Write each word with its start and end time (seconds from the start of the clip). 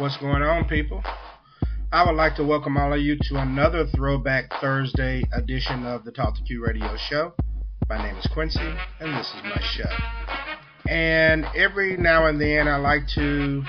What's 0.00 0.16
going 0.16 0.42
on, 0.42 0.66
people? 0.66 1.02
I 1.92 2.06
would 2.06 2.16
like 2.16 2.34
to 2.36 2.42
welcome 2.42 2.78
all 2.78 2.94
of 2.94 3.00
you 3.00 3.18
to 3.20 3.36
another 3.36 3.86
Throwback 3.94 4.50
Thursday 4.58 5.22
edition 5.34 5.84
of 5.84 6.04
the 6.04 6.10
Talk 6.10 6.36
to 6.36 6.42
Q 6.42 6.64
Radio 6.64 6.96
Show. 7.10 7.34
My 7.86 8.02
name 8.02 8.16
is 8.16 8.26
Quincy, 8.32 8.74
and 8.98 9.14
this 9.14 9.26
is 9.26 9.42
my 9.44 9.60
show. 9.60 10.88
And 10.88 11.44
every 11.54 11.98
now 11.98 12.28
and 12.28 12.40
then, 12.40 12.66
I 12.66 12.76
like 12.76 13.08
to 13.14 13.62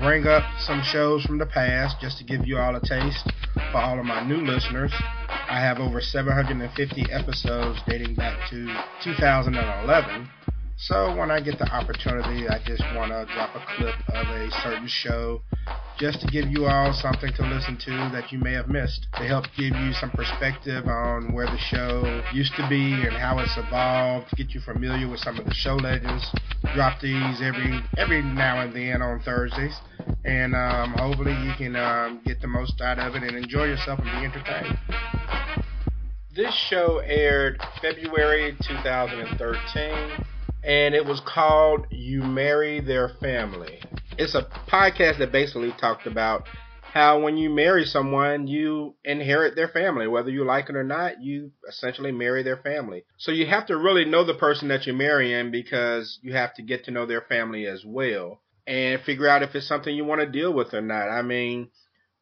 bring 0.00 0.26
up 0.26 0.42
some 0.58 0.82
shows 0.82 1.24
from 1.24 1.38
the 1.38 1.46
past 1.46 2.00
just 2.00 2.18
to 2.18 2.24
give 2.24 2.44
you 2.44 2.58
all 2.58 2.74
a 2.74 2.80
taste 2.80 3.30
for 3.70 3.78
all 3.78 4.00
of 4.00 4.04
my 4.04 4.26
new 4.26 4.44
listeners. 4.44 4.92
I 5.28 5.60
have 5.60 5.78
over 5.78 6.00
750 6.00 7.06
episodes 7.12 7.78
dating 7.86 8.16
back 8.16 8.50
to 8.50 8.66
2011. 9.04 10.28
So 10.80 11.16
when 11.16 11.28
I 11.32 11.40
get 11.40 11.58
the 11.58 11.68
opportunity, 11.74 12.48
I 12.48 12.60
just 12.64 12.84
want 12.94 13.10
to 13.10 13.26
drop 13.34 13.50
a 13.56 13.76
clip 13.76 13.96
of 14.14 14.28
a 14.28 14.48
certain 14.62 14.86
show 14.86 15.42
just 15.98 16.20
to 16.20 16.28
give 16.28 16.46
you 16.46 16.66
all 16.66 16.92
something 16.92 17.32
to 17.32 17.42
listen 17.42 17.76
to 17.78 17.90
that 18.12 18.30
you 18.30 18.38
may 18.38 18.52
have 18.52 18.68
missed 18.68 19.08
to 19.14 19.24
help 19.24 19.46
give 19.56 19.74
you 19.74 19.92
some 19.94 20.10
perspective 20.12 20.86
on 20.86 21.32
where 21.32 21.46
the 21.46 21.58
show 21.58 22.22
used 22.32 22.54
to 22.54 22.68
be 22.68 22.92
and 22.92 23.10
how 23.10 23.40
it's 23.40 23.56
evolved, 23.56 24.30
to 24.30 24.36
get 24.36 24.54
you 24.54 24.60
familiar 24.60 25.08
with 25.10 25.18
some 25.18 25.36
of 25.40 25.46
the 25.46 25.52
show 25.52 25.74
legends. 25.74 26.24
Drop 26.76 27.00
these 27.00 27.42
every 27.42 27.80
every 27.96 28.22
now 28.22 28.60
and 28.60 28.72
then 28.72 29.02
on 29.02 29.18
Thursdays, 29.18 29.74
and 30.24 30.54
um, 30.54 30.92
hopefully 30.92 31.34
you 31.42 31.54
can 31.58 31.74
um, 31.74 32.20
get 32.24 32.40
the 32.40 32.46
most 32.46 32.80
out 32.80 33.00
of 33.00 33.16
it 33.16 33.24
and 33.24 33.36
enjoy 33.36 33.64
yourself 33.64 33.98
and 33.98 34.08
be 34.12 34.24
entertained. 34.24 34.78
This 36.36 36.54
show 36.54 36.98
aired 36.98 37.60
February 37.82 38.56
2013 38.60 40.24
and 40.68 40.94
it 40.94 41.06
was 41.06 41.18
called 41.20 41.86
You 41.90 42.22
Marry 42.22 42.80
Their 42.80 43.08
Family. 43.08 43.80
It's 44.18 44.34
a 44.34 44.46
podcast 44.68 45.18
that 45.18 45.32
basically 45.32 45.72
talked 45.72 46.06
about 46.06 46.44
how 46.82 47.20
when 47.20 47.38
you 47.38 47.48
marry 47.48 47.86
someone, 47.86 48.46
you 48.46 48.94
inherit 49.02 49.56
their 49.56 49.68
family. 49.68 50.06
Whether 50.06 50.28
you 50.28 50.44
like 50.44 50.68
it 50.68 50.76
or 50.76 50.84
not, 50.84 51.22
you 51.22 51.52
essentially 51.66 52.12
marry 52.12 52.42
their 52.42 52.58
family. 52.58 53.04
So 53.16 53.32
you 53.32 53.46
have 53.46 53.66
to 53.68 53.78
really 53.78 54.04
know 54.04 54.24
the 54.24 54.34
person 54.34 54.68
that 54.68 54.84
you're 54.84 54.94
marrying 54.94 55.50
because 55.50 56.18
you 56.20 56.34
have 56.34 56.54
to 56.56 56.62
get 56.62 56.84
to 56.84 56.90
know 56.90 57.06
their 57.06 57.22
family 57.22 57.66
as 57.66 57.82
well 57.86 58.42
and 58.66 59.00
figure 59.00 59.26
out 59.26 59.42
if 59.42 59.54
it's 59.54 59.66
something 59.66 59.94
you 59.94 60.04
want 60.04 60.20
to 60.20 60.26
deal 60.26 60.52
with 60.52 60.74
or 60.74 60.82
not. 60.82 61.08
I 61.08 61.22
mean, 61.22 61.70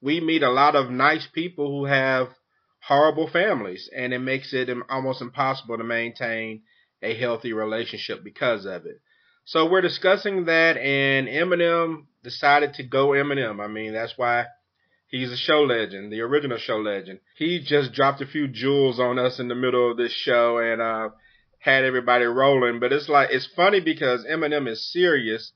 we 0.01 0.21
meet 0.21 0.45
a 0.45 0.51
lot 0.51 0.77
of 0.77 0.89
nice 0.89 1.27
people 1.27 1.69
who 1.69 1.87
have 1.87 2.29
horrible 2.81 3.29
families, 3.29 3.91
and 3.97 4.15
it 4.15 4.21
makes 4.21 4.53
it 4.53 4.69
almost 4.89 5.21
impossible 5.21 5.79
to 5.79 5.83
maintain 5.83 6.63
a 7.03 7.15
healthy 7.15 7.53
relationship 7.53 8.25
because 8.25 8.65
of 8.65 8.87
it. 8.87 9.01
So 9.45 9.71
we're 9.71 9.81
discussing 9.81 10.47
that, 10.47 10.77
and 10.77 11.29
M&M 11.29 12.09
decided 12.25 12.75
to 12.75 12.83
go 12.83 13.13
M&M. 13.13 13.61
I 13.61 13.69
mean, 13.69 13.93
that's 13.93 14.15
why 14.17 14.47
he's 15.07 15.31
a 15.31 15.37
show 15.37 15.63
legend, 15.63 16.13
the 16.13 16.21
original 16.21 16.59
show 16.59 16.79
legend. 16.79 17.21
He 17.37 17.63
just 17.65 17.93
dropped 17.93 18.21
a 18.21 18.27
few 18.27 18.49
jewels 18.49 18.99
on 18.99 19.19
us 19.19 19.39
in 19.39 19.49
the 19.49 19.55
middle 19.55 19.91
of 19.91 19.97
this 19.97 20.13
show 20.13 20.59
and 20.59 20.83
uh, 20.83 21.11
had 21.59 21.85
everybody 21.85 22.25
rolling. 22.25 22.81
But 22.81 22.93
it's 22.93 23.09
like 23.09 23.29
it's 23.31 23.47
funny 23.47 23.81
because 23.81 24.27
M&M 24.29 24.67
is 24.67 24.93
serious, 24.93 25.53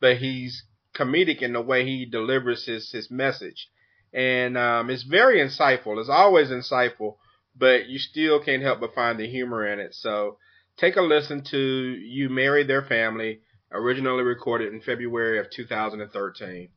but 0.00 0.16
he's 0.18 0.64
comedic 0.94 1.42
in 1.42 1.52
the 1.52 1.60
way 1.60 1.84
he 1.84 2.06
delivers 2.06 2.64
his 2.66 2.90
his 2.92 3.10
message, 3.10 3.68
and 4.12 4.56
um, 4.56 4.90
it's 4.90 5.02
very 5.02 5.38
insightful. 5.38 5.98
It's 6.00 6.08
always 6.08 6.48
insightful, 6.48 7.16
but 7.56 7.88
you 7.88 7.98
still 7.98 8.42
can't 8.42 8.62
help 8.62 8.80
but 8.80 8.94
find 8.94 9.18
the 9.18 9.28
humor 9.28 9.66
in 9.66 9.80
it. 9.80 9.94
So 9.94 10.38
Take 10.76 10.96
a 10.96 11.02
listen 11.02 11.44
to 11.52 11.56
You 11.56 12.28
Marry 12.28 12.64
Their 12.64 12.82
Family, 12.82 13.40
originally 13.70 14.24
recorded 14.24 14.72
in 14.72 14.80
February 14.80 15.38
of 15.38 15.48
2013, 15.50 16.68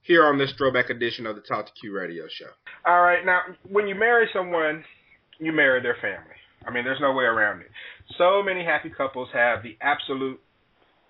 here 0.00 0.24
on 0.24 0.38
this 0.38 0.52
throwback 0.56 0.88
edition 0.88 1.26
of 1.26 1.36
the 1.36 1.42
Talk 1.42 1.66
to 1.66 1.72
Q 1.78 1.92
radio 1.94 2.24
show. 2.28 2.48
All 2.86 3.02
right, 3.02 3.24
now, 3.26 3.40
when 3.68 3.86
you 3.88 3.94
marry 3.94 4.26
someone, 4.32 4.82
you 5.38 5.52
marry 5.52 5.82
their 5.82 5.96
family. 6.00 6.34
I 6.66 6.72
mean, 6.72 6.84
there's 6.84 7.00
no 7.00 7.12
way 7.12 7.24
around 7.24 7.60
it. 7.60 7.66
So 8.16 8.42
many 8.42 8.64
happy 8.64 8.88
couples 8.88 9.28
have 9.34 9.62
the 9.62 9.76
absolute, 9.82 10.40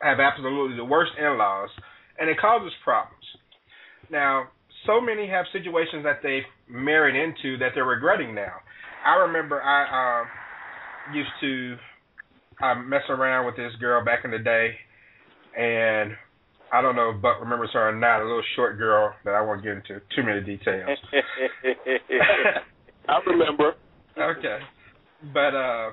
have 0.00 0.18
absolutely 0.18 0.76
the 0.76 0.84
worst 0.84 1.12
in-laws, 1.16 1.70
and 2.18 2.28
it 2.28 2.40
causes 2.40 2.72
problems. 2.82 3.24
Now, 4.10 4.48
so 4.84 5.00
many 5.00 5.28
have 5.28 5.46
situations 5.52 6.02
that 6.02 6.24
they've 6.24 6.42
married 6.68 7.14
into 7.14 7.56
that 7.58 7.70
they're 7.76 7.84
regretting 7.84 8.34
now. 8.34 8.54
I 9.06 9.14
remember 9.26 9.62
I 9.62 10.22
uh, 10.22 11.14
used 11.14 11.30
to 11.40 11.76
I 12.62 12.74
messed 12.74 13.10
around 13.10 13.46
with 13.46 13.56
this 13.56 13.72
girl 13.80 14.04
back 14.04 14.24
in 14.24 14.30
the 14.30 14.38
day, 14.38 14.70
and 15.58 16.12
I 16.72 16.80
don't 16.80 16.94
know 16.94 17.10
if 17.10 17.20
Buck 17.20 17.40
remembers 17.40 17.70
her 17.74 17.88
or 17.88 17.96
not. 17.96 18.22
A 18.22 18.24
little 18.24 18.42
short 18.54 18.78
girl 18.78 19.12
that 19.24 19.34
I 19.34 19.42
won't 19.42 19.62
get 19.62 19.72
into 19.72 20.00
too 20.14 20.22
many 20.22 20.40
details. 20.40 20.96
I 23.08 23.18
remember. 23.26 23.74
Okay, 24.16 24.58
but 25.34 25.54
uh, 25.58 25.90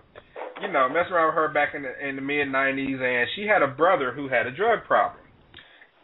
you 0.62 0.72
know, 0.72 0.88
messing 0.88 1.14
around 1.14 1.34
with 1.34 1.42
her 1.42 1.50
back 1.50 1.74
in 1.74 1.82
the 1.82 2.08
in 2.08 2.16
the 2.16 2.22
mid 2.22 2.48
'90s, 2.48 3.02
and 3.02 3.28
she 3.36 3.48
had 3.50 3.64
a 3.64 3.68
brother 3.68 4.14
who 4.14 4.30
had 4.30 4.46
a 4.46 4.52
drug 4.52 4.86
problem. 4.86 5.24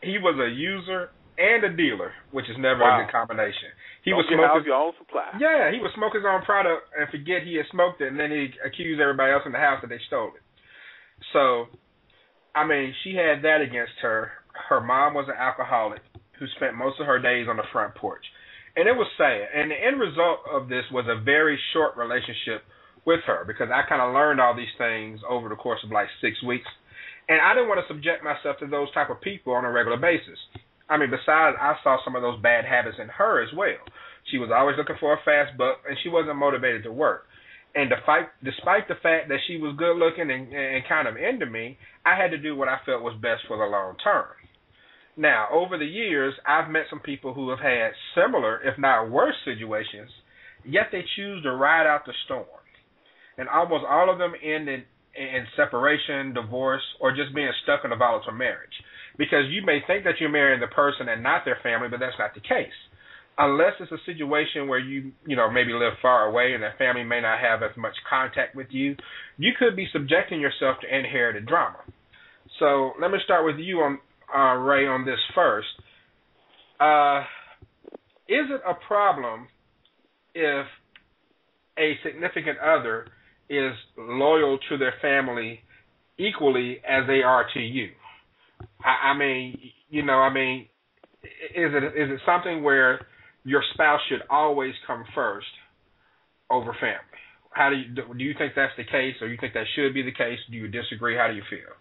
He 0.01 0.17
was 0.17 0.33
a 0.41 0.49
user 0.49 1.11
and 1.37 1.63
a 1.63 1.75
dealer, 1.75 2.11
which 2.31 2.49
is 2.49 2.55
never 2.57 2.79
wow. 2.81 3.01
a 3.01 3.05
good 3.05 3.11
combination. 3.11 3.69
He 4.01 4.11
Don't 4.11 4.23
was 4.23 4.25
smoking 4.29 4.45
out 4.49 4.65
your 4.65 4.79
own 4.81 4.93
supply. 4.97 5.29
Yeah, 5.37 5.69
he 5.69 5.77
would 5.77 5.91
smoke 5.93 6.13
his 6.15 6.23
own 6.25 6.41
product 6.41 6.89
and 6.97 7.09
forget 7.11 7.43
he 7.43 7.57
had 7.57 7.65
smoked 7.71 8.01
it, 8.01 8.09
and 8.09 8.19
then 8.19 8.31
he 8.31 8.49
accused 8.65 9.01
everybody 9.01 9.33
else 9.33 9.43
in 9.45 9.51
the 9.51 9.61
house 9.61 9.83
that 9.83 9.89
they 9.89 9.99
stole 10.07 10.31
it. 10.33 10.44
So, 11.33 11.67
I 12.53 12.65
mean, 12.65 12.93
she 13.03 13.15
had 13.15 13.43
that 13.43 13.61
against 13.61 13.93
her. 14.01 14.31
Her 14.69 14.81
mom 14.81 15.13
was 15.13 15.27
an 15.27 15.35
alcoholic 15.37 16.01
who 16.39 16.47
spent 16.55 16.75
most 16.75 16.99
of 16.99 17.07
her 17.07 17.19
days 17.19 17.47
on 17.49 17.57
the 17.57 17.67
front 17.71 17.95
porch. 17.95 18.23
And 18.75 18.87
it 18.87 18.95
was 18.95 19.07
sad. 19.17 19.47
And 19.55 19.71
the 19.71 19.75
end 19.75 19.99
result 19.99 20.39
of 20.51 20.67
this 20.67 20.83
was 20.91 21.05
a 21.07 21.23
very 21.23 21.57
short 21.71 21.95
relationship 21.95 22.63
with 23.05 23.21
her 23.25 23.45
because 23.45 23.69
I 23.71 23.87
kind 23.87 24.01
of 24.01 24.13
learned 24.13 24.41
all 24.41 24.55
these 24.55 24.73
things 24.77 25.19
over 25.29 25.47
the 25.47 25.55
course 25.55 25.79
of 25.83 25.91
like 25.91 26.07
six 26.19 26.41
weeks. 26.43 26.67
And 27.29 27.39
I 27.41 27.53
didn't 27.53 27.69
want 27.69 27.79
to 27.81 27.87
subject 27.87 28.23
myself 28.23 28.57
to 28.59 28.67
those 28.67 28.91
type 28.93 29.09
of 29.09 29.21
people 29.21 29.53
on 29.53 29.65
a 29.65 29.71
regular 29.71 29.97
basis. 29.97 30.37
I 30.89 30.97
mean, 30.97 31.09
besides, 31.09 31.57
I 31.59 31.75
saw 31.83 31.97
some 32.03 32.15
of 32.15 32.21
those 32.21 32.39
bad 32.41 32.65
habits 32.65 32.97
in 33.01 33.07
her 33.09 33.41
as 33.41 33.49
well. 33.55 33.81
She 34.29 34.37
was 34.37 34.51
always 34.53 34.77
looking 34.77 34.97
for 34.99 35.13
a 35.13 35.23
fast 35.25 35.57
buck, 35.57 35.81
and 35.87 35.97
she 36.03 36.09
wasn't 36.09 36.37
motivated 36.37 36.83
to 36.83 36.91
work. 36.91 37.25
And 37.75 37.89
despite 37.89 38.31
despite 38.41 38.87
the 38.87 38.95
fact 39.03 39.27
that 39.27 39.43
she 39.47 39.57
was 39.57 39.75
good 39.77 39.97
looking 39.97 40.31
and, 40.31 40.51
and 40.51 40.87
kind 40.87 41.07
of 41.07 41.17
into 41.17 41.45
me, 41.45 41.77
I 42.05 42.15
had 42.15 42.31
to 42.31 42.37
do 42.37 42.55
what 42.55 42.69
I 42.69 42.79
felt 42.85 43.03
was 43.03 43.19
best 43.21 43.43
for 43.47 43.57
the 43.57 43.65
long 43.65 43.97
term. 44.01 44.31
Now, 45.17 45.47
over 45.51 45.77
the 45.77 45.85
years, 45.85 46.33
I've 46.47 46.71
met 46.71 46.87
some 46.89 46.99
people 46.99 47.33
who 47.33 47.49
have 47.49 47.59
had 47.59 47.91
similar, 48.15 48.61
if 48.63 48.77
not 48.79 49.11
worse, 49.11 49.35
situations, 49.43 50.09
yet 50.63 50.87
they 50.91 51.03
choose 51.15 51.43
to 51.43 51.51
ride 51.51 51.87
out 51.87 52.05
the 52.05 52.13
storm. 52.25 52.47
And 53.37 53.47
almost 53.47 53.85
all 53.87 54.11
of 54.11 54.19
them 54.19 54.33
end 54.41 54.67
in, 54.67 54.83
in 55.15 55.45
separation, 55.55 56.33
divorce, 56.33 56.83
or 56.99 57.15
just 57.15 57.35
being 57.35 57.51
stuck 57.63 57.83
in 57.83 57.91
a 57.91 57.95
volatile 57.95 58.33
marriage. 58.33 58.75
Because 59.17 59.47
you 59.49 59.65
may 59.65 59.79
think 59.87 60.03
that 60.03 60.19
you're 60.19 60.29
marrying 60.29 60.59
the 60.59 60.67
person 60.67 61.07
and 61.07 61.23
not 61.23 61.43
their 61.45 61.59
family, 61.63 61.87
but 61.89 61.99
that's 61.99 62.19
not 62.19 62.33
the 62.33 62.41
case 62.41 62.75
unless 63.37 63.73
it's 63.79 63.91
a 63.91 63.97
situation 64.05 64.67
where 64.67 64.79
you 64.79 65.11
you 65.25 65.35
know 65.35 65.49
maybe 65.49 65.73
live 65.73 65.93
far 66.01 66.27
away 66.27 66.53
and 66.53 66.63
that 66.63 66.77
family 66.77 67.03
may 67.03 67.21
not 67.21 67.39
have 67.39 67.63
as 67.63 67.75
much 67.77 67.93
contact 68.09 68.55
with 68.55 68.67
you, 68.69 68.95
you 69.37 69.51
could 69.57 69.75
be 69.75 69.87
subjecting 69.91 70.39
yourself 70.39 70.77
to 70.81 70.97
inherited 70.97 71.45
drama. 71.45 71.77
So 72.59 72.93
let 73.01 73.11
me 73.11 73.17
start 73.23 73.45
with 73.45 73.57
you 73.57 73.79
on 73.79 73.99
uh, 74.33 74.59
Ray 74.59 74.87
on 74.87 75.05
this 75.05 75.19
first. 75.33 75.67
Uh, 76.79 77.21
is 78.27 78.47
it 78.49 78.61
a 78.67 78.73
problem 78.87 79.47
if 80.33 80.65
a 81.77 81.93
significant 82.03 82.57
other 82.59 83.07
is 83.49 83.73
loyal 83.97 84.57
to 84.69 84.77
their 84.77 84.93
family 85.01 85.59
equally 86.17 86.77
as 86.87 87.05
they 87.07 87.21
are 87.21 87.45
to 87.53 87.59
you? 87.59 87.89
I, 88.83 89.09
I 89.09 89.17
mean, 89.17 89.59
you 89.89 90.03
know, 90.03 90.19
I 90.19 90.33
mean, 90.33 90.67
is 91.23 91.71
it 91.73 91.83
is 91.83 92.11
it 92.11 92.19
something 92.25 92.63
where 92.63 92.99
your 93.45 93.63
spouse 93.73 94.01
should 94.09 94.23
always 94.29 94.73
come 94.85 95.05
first 95.13 95.47
over 96.49 96.73
family. 96.81 97.21
How 97.51 97.69
do 97.69 97.77
you 97.77 97.95
do 97.95 98.23
you 98.23 98.33
think 98.37 98.53
that's 98.55 98.73
the 98.75 98.83
case, 98.83 99.15
or 99.21 99.27
you 99.27 99.37
think 99.39 99.53
that 99.53 99.65
should 99.75 99.93
be 99.93 100.01
the 100.01 100.11
case? 100.11 100.39
Do 100.51 100.57
you 100.57 100.67
disagree? 100.67 101.15
How 101.15 101.27
do 101.27 101.35
you 101.35 101.43
feel? 101.49 101.71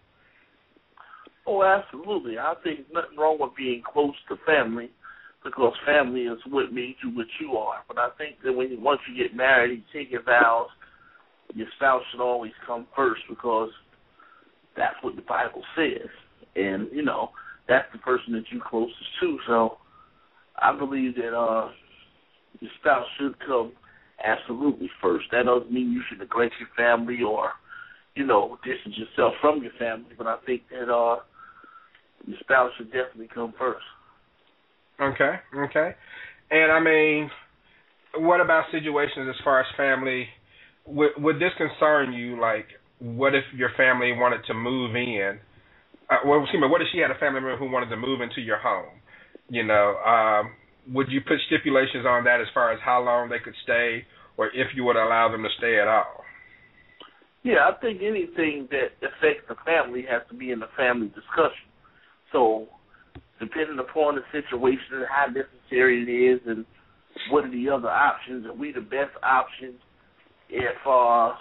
Oh, 1.45 1.63
absolutely. 1.63 2.39
I 2.39 2.53
think 2.63 2.87
nothing 2.93 3.17
wrong 3.17 3.37
with 3.39 3.51
being 3.57 3.83
close 3.85 4.15
to 4.29 4.37
family 4.45 4.89
because 5.43 5.73
family 5.85 6.21
is 6.21 6.39
what 6.49 6.71
made 6.71 6.95
you 7.03 7.09
what 7.11 7.27
you 7.41 7.57
are. 7.57 7.83
But 7.87 7.97
I 7.97 8.09
think 8.17 8.37
that 8.43 8.53
when 8.53 8.71
you, 8.71 8.79
once 8.79 9.01
you 9.09 9.21
get 9.21 9.35
married, 9.35 9.71
you 9.71 9.99
take 9.99 10.11
your 10.11 10.23
vows, 10.23 10.69
your 11.53 11.67
spouse 11.75 12.01
should 12.11 12.21
always 12.21 12.53
come 12.65 12.87
first 12.95 13.21
because 13.29 13.69
that's 14.77 14.95
what 15.01 15.15
the 15.15 15.21
Bible 15.23 15.63
says, 15.75 16.09
and 16.55 16.87
you 16.93 17.03
know 17.03 17.29
that's 17.67 17.87
the 17.91 17.99
person 17.99 18.33
that 18.33 18.43
you're 18.51 18.63
closest 18.63 18.95
to. 19.21 19.37
So 19.47 19.77
I 20.61 20.77
believe 20.77 21.15
that 21.15 21.35
uh, 21.35 21.69
your 22.59 22.71
spouse 22.79 23.05
should 23.19 23.35
come 23.45 23.73
absolutely 24.23 24.89
first. 25.01 25.25
That 25.31 25.45
doesn't 25.45 25.71
mean 25.71 25.91
you 25.91 26.01
should 26.09 26.19
neglect 26.19 26.53
your 26.59 26.69
family 26.77 27.19
or, 27.21 27.49
you 28.15 28.25
know, 28.25 28.57
distance 28.63 28.95
yourself 28.97 29.33
from 29.41 29.61
your 29.61 29.73
family. 29.77 30.15
But 30.17 30.27
I 30.27 30.37
think 30.45 30.63
that 30.71 30.91
uh, 30.91 31.19
your 32.25 32.37
spouse 32.39 32.71
should 32.77 32.91
definitely 32.91 33.29
come 33.33 33.53
first. 33.59 33.83
Okay, 35.01 35.35
okay. 35.57 35.95
And 36.51 36.71
I 36.71 36.79
mean, 36.79 37.29
what 38.17 38.39
about 38.39 38.65
situations 38.71 39.27
as 39.29 39.35
far 39.43 39.59
as 39.59 39.65
family? 39.75 40.27
Would, 40.85 41.11
would 41.17 41.35
this 41.35 41.51
concern 41.57 42.13
you? 42.13 42.39
Like, 42.39 42.67
what 42.99 43.35
if 43.35 43.43
your 43.55 43.71
family 43.75 44.13
wanted 44.13 44.45
to 44.47 44.53
move 44.53 44.95
in? 44.95 45.39
Uh, 46.09 46.17
well, 46.25 46.41
excuse 46.41 46.61
me. 46.61 46.67
What 46.67 46.81
if 46.81 46.87
she 46.93 46.99
had 46.99 47.11
a 47.11 47.19
family 47.19 47.41
member 47.41 47.57
who 47.57 47.69
wanted 47.69 47.89
to 47.89 47.97
move 47.97 48.21
into 48.21 48.39
your 48.39 48.59
home? 48.59 49.01
You 49.49 49.63
know, 49.63 49.97
um, 49.97 50.51
would 50.93 51.07
you 51.09 51.21
put 51.21 51.37
stipulations 51.47 52.05
on 52.05 52.23
that 52.25 52.41
as 52.41 52.47
far 52.53 52.71
as 52.71 52.79
how 52.83 53.03
long 53.03 53.29
they 53.29 53.39
could 53.39 53.53
stay, 53.63 54.05
or 54.37 54.47
if 54.47 54.67
you 54.75 54.83
would 54.85 54.95
allow 54.95 55.31
them 55.31 55.43
to 55.43 55.49
stay 55.57 55.79
at 55.79 55.87
all? 55.87 56.23
Yeah, 57.43 57.69
I 57.69 57.79
think 57.79 58.01
anything 58.01 58.67
that 58.71 58.97
affects 59.05 59.45
the 59.47 59.55
family 59.65 60.03
has 60.09 60.23
to 60.29 60.35
be 60.35 60.51
in 60.51 60.59
the 60.59 60.69
family 60.75 61.07
discussion. 61.09 61.69
So, 62.31 62.67
depending 63.39 63.77
upon 63.79 64.15
the 64.15 64.21
situation 64.31 64.93
and 64.93 65.05
how 65.07 65.27
necessary 65.27 66.01
it 66.01 66.11
is, 66.11 66.41
and 66.47 66.65
what 67.29 67.45
are 67.45 67.51
the 67.51 67.69
other 67.69 67.89
options, 67.89 68.47
are 68.47 68.53
we 68.53 68.71
the 68.71 68.81
best 68.81 69.13
option 69.21 69.75
if, 70.49 70.75
uh, 70.87 71.33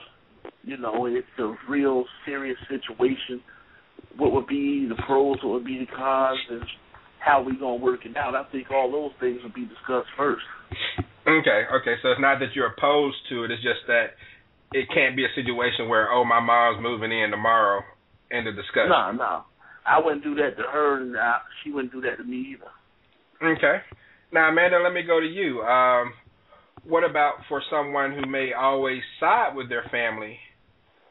you 0.62 0.76
know, 0.76 1.06
it's 1.06 1.26
a 1.38 1.54
real 1.70 2.04
serious 2.26 2.58
situation? 2.68 3.40
What 4.18 4.32
would 4.32 4.46
be 4.46 4.86
the 4.86 5.02
pros? 5.06 5.38
What 5.42 5.54
would 5.54 5.64
be 5.64 5.78
the 5.78 5.96
cons? 5.96 6.38
And 6.50 6.62
how 7.24 7.42
we 7.42 7.56
gonna 7.56 7.76
work 7.76 8.04
it 8.04 8.16
out? 8.16 8.34
I 8.34 8.44
think 8.52 8.70
all 8.70 8.90
those 8.90 9.12
things 9.20 9.40
would 9.42 9.54
be 9.54 9.64
discussed 9.64 10.08
first. 10.16 10.44
Okay, 11.26 11.64
okay. 11.80 11.94
So 12.02 12.12
it's 12.12 12.20
not 12.20 12.38
that 12.40 12.52
you're 12.54 12.72
opposed 12.76 13.16
to 13.30 13.44
it. 13.44 13.50
It's 13.50 13.62
just 13.62 13.80
that 13.86 14.12
it 14.72 14.86
can't 14.92 15.16
be 15.16 15.24
a 15.24 15.32
situation 15.34 15.88
where 15.88 16.12
oh 16.12 16.24
my 16.24 16.40
mom's 16.40 16.82
moving 16.82 17.10
in 17.10 17.30
tomorrow. 17.30 17.80
End 18.30 18.46
of 18.46 18.56
discussion. 18.56 18.90
No, 18.90 19.12
no. 19.12 19.44
I 19.86 20.00
wouldn't 20.00 20.24
do 20.24 20.34
that 20.36 20.56
to 20.56 20.62
her, 20.62 21.00
and 21.00 21.16
I, 21.16 21.38
she 21.62 21.70
wouldn't 21.70 21.92
do 21.92 22.00
that 22.02 22.16
to 22.16 22.24
me 22.24 22.56
either. 22.56 23.52
Okay. 23.56 23.82
Now, 24.32 24.48
Amanda, 24.48 24.78
let 24.82 24.92
me 24.92 25.02
go 25.02 25.20
to 25.20 25.26
you. 25.26 25.60
Um, 25.62 26.12
what 26.86 27.04
about 27.04 27.34
for 27.48 27.62
someone 27.70 28.12
who 28.12 28.28
may 28.28 28.52
always 28.52 29.00
side 29.20 29.54
with 29.54 29.68
their 29.68 29.84
family 29.90 30.38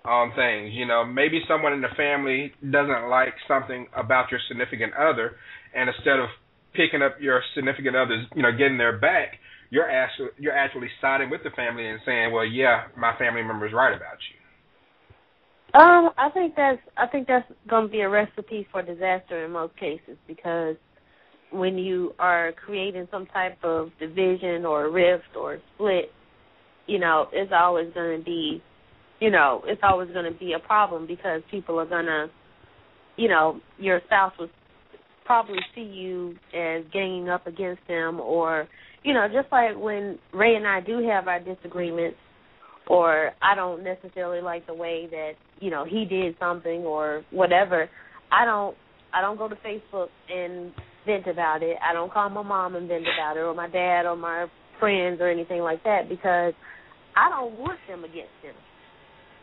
on 0.05 0.33
things? 0.35 0.73
You 0.73 0.85
know, 0.85 1.05
maybe 1.05 1.41
someone 1.47 1.73
in 1.73 1.81
the 1.81 1.93
family 1.95 2.51
doesn't 2.61 3.09
like 3.09 3.33
something 3.47 3.87
about 3.95 4.31
your 4.31 4.39
significant 4.47 4.93
other, 4.93 5.37
and 5.75 5.89
instead 5.89 6.19
of 6.19 6.29
picking 6.73 7.01
up 7.01 7.17
your 7.19 7.41
significant 7.55 7.95
other's, 7.95 8.25
you 8.35 8.41
know, 8.41 8.51
getting 8.51 8.77
their 8.77 8.97
back, 8.97 9.39
you're 9.69 9.89
actually 9.89 10.29
you're 10.37 10.57
actually 10.57 10.87
siding 11.01 11.29
with 11.29 11.41
the 11.43 11.49
family 11.51 11.87
and 11.87 11.99
saying, 12.05 12.31
"Well, 12.31 12.45
yeah, 12.45 12.85
my 12.97 13.17
family 13.17 13.41
member 13.41 13.65
is 13.65 13.73
right 13.73 13.95
about 13.95 14.17
you." 14.29 15.79
Um, 15.79 16.11
I 16.17 16.29
think 16.29 16.55
that's 16.55 16.79
I 16.95 17.07
think 17.07 17.27
that's 17.27 17.51
going 17.67 17.87
to 17.87 17.91
be 17.91 18.01
a 18.01 18.09
recipe 18.09 18.67
for 18.71 18.83
disaster 18.83 19.45
in 19.45 19.51
most 19.51 19.75
cases 19.77 20.17
because 20.27 20.75
when 21.51 21.77
you 21.77 22.13
are 22.19 22.51
creating 22.65 23.07
some 23.11 23.25
type 23.27 23.57
of 23.63 23.89
division 23.99 24.65
or 24.65 24.91
rift 24.91 25.35
or 25.35 25.59
split, 25.73 26.11
you 26.87 26.99
know, 26.99 27.27
it's 27.31 27.51
always 27.55 27.93
going 27.93 28.19
to 28.19 28.25
be, 28.25 28.61
you 29.19 29.29
know, 29.29 29.61
it's 29.65 29.81
always 29.83 30.09
going 30.11 30.31
to 30.31 30.37
be 30.37 30.53
a 30.53 30.59
problem 30.59 31.07
because 31.07 31.41
people 31.49 31.79
are 31.79 31.85
going 31.85 32.05
to, 32.05 32.27
you 33.17 33.29
know, 33.29 33.59
your 33.77 34.01
spouse 34.05 34.33
will 34.39 34.49
probably 35.25 35.59
see 35.73 35.81
you 35.81 36.35
as 36.53 36.83
ganging 36.91 37.29
up 37.29 37.47
against 37.47 37.81
them 37.87 38.19
or 38.19 38.67
you 39.03 39.13
know, 39.13 39.27
just 39.27 39.51
like 39.51 39.77
when 39.77 40.17
Ray 40.33 40.55
and 40.55 40.67
I 40.67 40.79
do 40.79 41.05
have 41.07 41.27
our 41.27 41.39
disagreements, 41.39 42.17
or 42.87 43.31
I 43.41 43.55
don't 43.55 43.83
necessarily 43.83 44.41
like 44.41 44.65
the 44.65 44.73
way 44.73 45.07
that 45.11 45.33
you 45.59 45.69
know 45.69 45.85
he 45.85 46.05
did 46.05 46.35
something 46.39 46.81
or 46.81 47.23
whatever, 47.31 47.89
I 48.31 48.45
don't 48.45 48.75
I 49.13 49.21
don't 49.21 49.37
go 49.37 49.47
to 49.47 49.55
Facebook 49.55 50.07
and 50.29 50.71
vent 51.05 51.27
about 51.27 51.63
it. 51.63 51.77
I 51.87 51.93
don't 51.93 52.11
call 52.11 52.29
my 52.29 52.43
mom 52.43 52.75
and 52.75 52.87
vent 52.87 53.03
about 53.03 53.37
it, 53.37 53.41
or 53.41 53.53
my 53.53 53.69
dad, 53.69 54.05
or 54.05 54.15
my 54.15 54.47
friends, 54.79 55.19
or 55.21 55.29
anything 55.29 55.61
like 55.61 55.83
that 55.83 56.09
because 56.09 56.53
I 57.15 57.29
don't 57.29 57.59
want 57.59 57.79
them 57.87 58.03
against 58.03 58.39
him. 58.41 58.55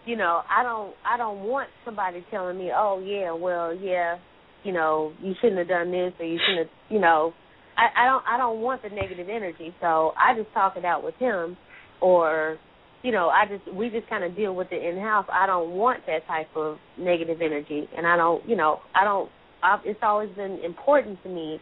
You 0.06 0.16
know, 0.16 0.40
I 0.50 0.62
don't 0.62 0.94
I 1.06 1.18
don't 1.18 1.40
want 1.40 1.68
somebody 1.84 2.24
telling 2.30 2.58
me, 2.58 2.70
oh 2.74 3.02
yeah, 3.04 3.32
well 3.32 3.74
yeah, 3.74 4.16
you 4.64 4.72
know, 4.72 5.12
you 5.22 5.34
shouldn't 5.40 5.58
have 5.58 5.68
done 5.68 5.90
this 5.90 6.12
or 6.18 6.26
you 6.26 6.38
shouldn't 6.46 6.68
have, 6.68 6.76
you 6.90 7.00
know, 7.00 7.32
I, 7.80 8.02
I 8.02 8.06
don't 8.06 8.24
I 8.26 8.36
don't 8.36 8.60
want 8.60 8.82
the 8.82 8.90
negative 8.90 9.28
energy, 9.30 9.74
so 9.80 10.12
I 10.16 10.36
just 10.36 10.52
talk 10.52 10.76
it 10.76 10.84
out 10.84 11.02
with 11.02 11.14
him, 11.16 11.56
or 12.00 12.58
you 13.02 13.10
know 13.12 13.28
I 13.28 13.44
just 13.46 13.74
we 13.74 13.88
just 13.88 14.08
kind 14.08 14.24
of 14.24 14.36
deal 14.36 14.54
with 14.54 14.68
it 14.70 14.84
in 14.84 15.00
house. 15.00 15.26
I 15.32 15.46
don't 15.46 15.70
want 15.70 16.04
that 16.06 16.26
type 16.26 16.48
of 16.56 16.76
negative 16.98 17.38
energy, 17.40 17.88
and 17.96 18.06
I 18.06 18.16
don't 18.16 18.46
you 18.48 18.56
know 18.56 18.80
I 18.94 19.04
don't. 19.04 19.30
I, 19.62 19.78
it's 19.84 20.00
always 20.02 20.30
been 20.36 20.60
important 20.64 21.22
to 21.22 21.28
me 21.28 21.58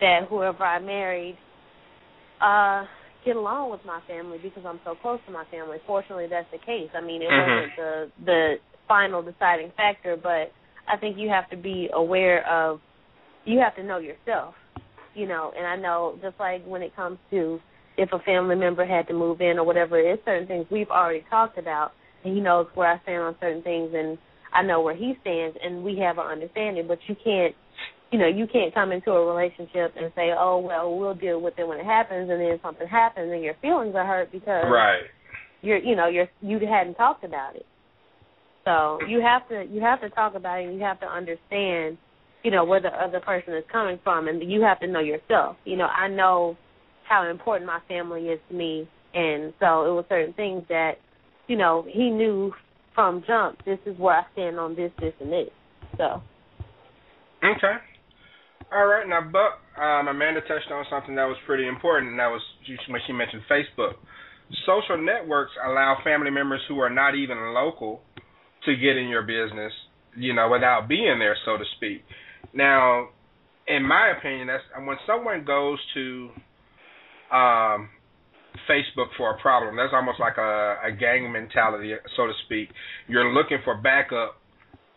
that 0.00 0.26
whoever 0.28 0.62
I 0.64 0.78
married 0.78 1.38
uh 2.40 2.84
get 3.24 3.34
along 3.34 3.70
with 3.70 3.80
my 3.84 4.00
family 4.06 4.38
because 4.40 4.62
I'm 4.64 4.78
so 4.84 4.94
close 4.94 5.18
to 5.26 5.32
my 5.32 5.44
family. 5.50 5.78
Fortunately, 5.86 6.26
that's 6.30 6.46
the 6.52 6.58
case. 6.58 6.90
I 6.94 7.00
mean, 7.00 7.22
it 7.22 7.28
mm-hmm. 7.28 7.50
wasn't 7.50 7.76
the 7.76 8.24
the 8.24 8.54
final 8.86 9.20
deciding 9.22 9.72
factor, 9.76 10.16
but 10.16 10.52
I 10.88 10.96
think 10.96 11.16
you 11.18 11.28
have 11.28 11.48
to 11.50 11.56
be 11.56 11.88
aware 11.92 12.46
of 12.48 12.80
you 13.44 13.60
have 13.60 13.76
to 13.76 13.82
know 13.82 13.98
yourself 13.98 14.54
you 15.16 15.26
know, 15.26 15.50
and 15.56 15.66
I 15.66 15.76
know 15.76 16.18
just 16.22 16.38
like 16.38 16.64
when 16.66 16.82
it 16.82 16.94
comes 16.94 17.18
to 17.30 17.58
if 17.96 18.12
a 18.12 18.18
family 18.20 18.54
member 18.54 18.84
had 18.84 19.08
to 19.08 19.14
move 19.14 19.40
in 19.40 19.58
or 19.58 19.64
whatever, 19.64 19.98
it's 19.98 20.22
certain 20.26 20.46
things 20.46 20.66
we've 20.70 20.90
already 20.90 21.24
talked 21.30 21.56
about, 21.56 21.92
and 22.22 22.34
he 22.34 22.40
knows 22.40 22.66
where 22.74 22.92
I 22.92 23.02
stand 23.02 23.22
on 23.22 23.36
certain 23.40 23.62
things, 23.62 23.92
and 23.94 24.18
I 24.52 24.62
know 24.62 24.82
where 24.82 24.94
he 24.94 25.14
stands, 25.22 25.56
and 25.62 25.82
we 25.82 25.98
have 26.00 26.18
an 26.18 26.26
understanding. 26.26 26.86
But 26.86 26.98
you 27.08 27.16
can't, 27.24 27.54
you 28.12 28.18
know, 28.18 28.28
you 28.28 28.46
can't 28.46 28.74
come 28.74 28.92
into 28.92 29.10
a 29.10 29.34
relationship 29.34 29.94
and 29.96 30.12
say, 30.14 30.32
oh 30.38 30.58
well, 30.58 30.94
we'll 30.94 31.14
deal 31.14 31.40
with 31.40 31.54
it 31.58 31.66
when 31.66 31.80
it 31.80 31.86
happens, 31.86 32.28
and 32.30 32.38
then 32.38 32.60
something 32.62 32.86
happens, 32.86 33.32
and 33.32 33.42
your 33.42 33.56
feelings 33.62 33.94
are 33.96 34.06
hurt 34.06 34.30
because 34.30 34.64
right. 34.70 35.04
you're, 35.62 35.78
you 35.78 35.96
know, 35.96 36.08
you're 36.08 36.28
you 36.42 36.58
hadn't 36.58 36.94
talked 36.96 37.24
about 37.24 37.56
it. 37.56 37.64
So 38.66 38.98
you 39.08 39.20
have 39.20 39.48
to 39.48 39.64
you 39.72 39.80
have 39.80 40.00
to 40.00 40.10
talk 40.10 40.34
about 40.34 40.60
it, 40.60 40.66
and 40.66 40.74
you 40.76 40.82
have 40.82 40.98
to 41.00 41.06
understand 41.06 41.96
you 42.42 42.50
know 42.50 42.64
where 42.64 42.80
the 42.80 42.88
other 42.88 43.20
person 43.20 43.54
is 43.54 43.64
coming 43.70 43.98
from 44.02 44.28
and 44.28 44.50
you 44.50 44.60
have 44.62 44.80
to 44.80 44.88
know 44.88 45.00
yourself. 45.00 45.56
You 45.64 45.76
know 45.76 45.86
i 45.86 46.08
know 46.08 46.58
how 47.08 47.30
important 47.30 47.66
my 47.66 47.78
family 47.86 48.22
is 48.22 48.40
to 48.48 48.54
me. 48.54 48.88
And 49.14 49.54
so 49.60 49.86
it 49.86 49.94
was 49.94 50.04
certain 50.08 50.34
things 50.34 50.64
that 50.68 50.94
you 51.46 51.56
know 51.56 51.86
he 51.88 52.10
knew 52.10 52.52
from 52.94 53.22
jump 53.26 53.64
this 53.64 53.78
is 53.86 53.96
where 53.98 54.16
i 54.16 54.22
stand 54.32 54.58
on 54.58 54.74
this 54.74 54.90
this 54.98 55.14
and 55.20 55.32
this. 55.32 55.48
So. 55.96 56.20
Okay. 57.44 57.76
All 58.72 58.86
right. 58.86 59.06
Now 59.08 59.30
buck 59.30 59.62
um, 59.80 60.08
amanda 60.08 60.40
touched 60.40 60.72
on 60.72 60.84
something 60.90 61.14
that 61.14 61.26
was 61.26 61.36
pretty 61.46 61.68
important 61.68 62.10
and 62.10 62.18
that 62.18 62.28
was 62.34 62.42
when 62.88 63.00
she 63.06 63.12
mentioned 63.12 63.42
facebook. 63.48 63.94
Social 64.66 64.98
networks 64.98 65.52
allow 65.64 65.98
family 66.02 66.30
members 66.30 66.60
who 66.68 66.80
are 66.80 66.90
not 66.90 67.14
even 67.14 67.38
local 67.54 68.02
to 68.66 68.76
get 68.76 68.96
in 68.96 69.08
your 69.08 69.22
business 69.22 69.72
you 70.16 70.34
know 70.34 70.48
without 70.50 70.88
being 70.88 71.18
there 71.18 71.36
so 71.44 71.56
to 71.56 71.64
speak 71.76 72.02
now, 72.56 73.08
in 73.66 73.86
my 73.86 74.12
opinion, 74.16 74.46
that's 74.46 74.64
when 74.84 74.96
someone 75.06 75.44
goes 75.44 75.78
to 75.94 76.30
um, 77.32 77.90
Facebook 78.68 79.08
for 79.16 79.34
a 79.34 79.40
problem. 79.40 79.76
That's 79.76 79.92
almost 79.92 80.20
like 80.20 80.38
a, 80.38 80.76
a 80.84 80.92
gang 80.92 81.30
mentality, 81.32 81.92
so 82.16 82.26
to 82.26 82.32
speak. 82.46 82.68
You're 83.08 83.32
looking 83.32 83.58
for 83.64 83.76
backup 83.76 84.36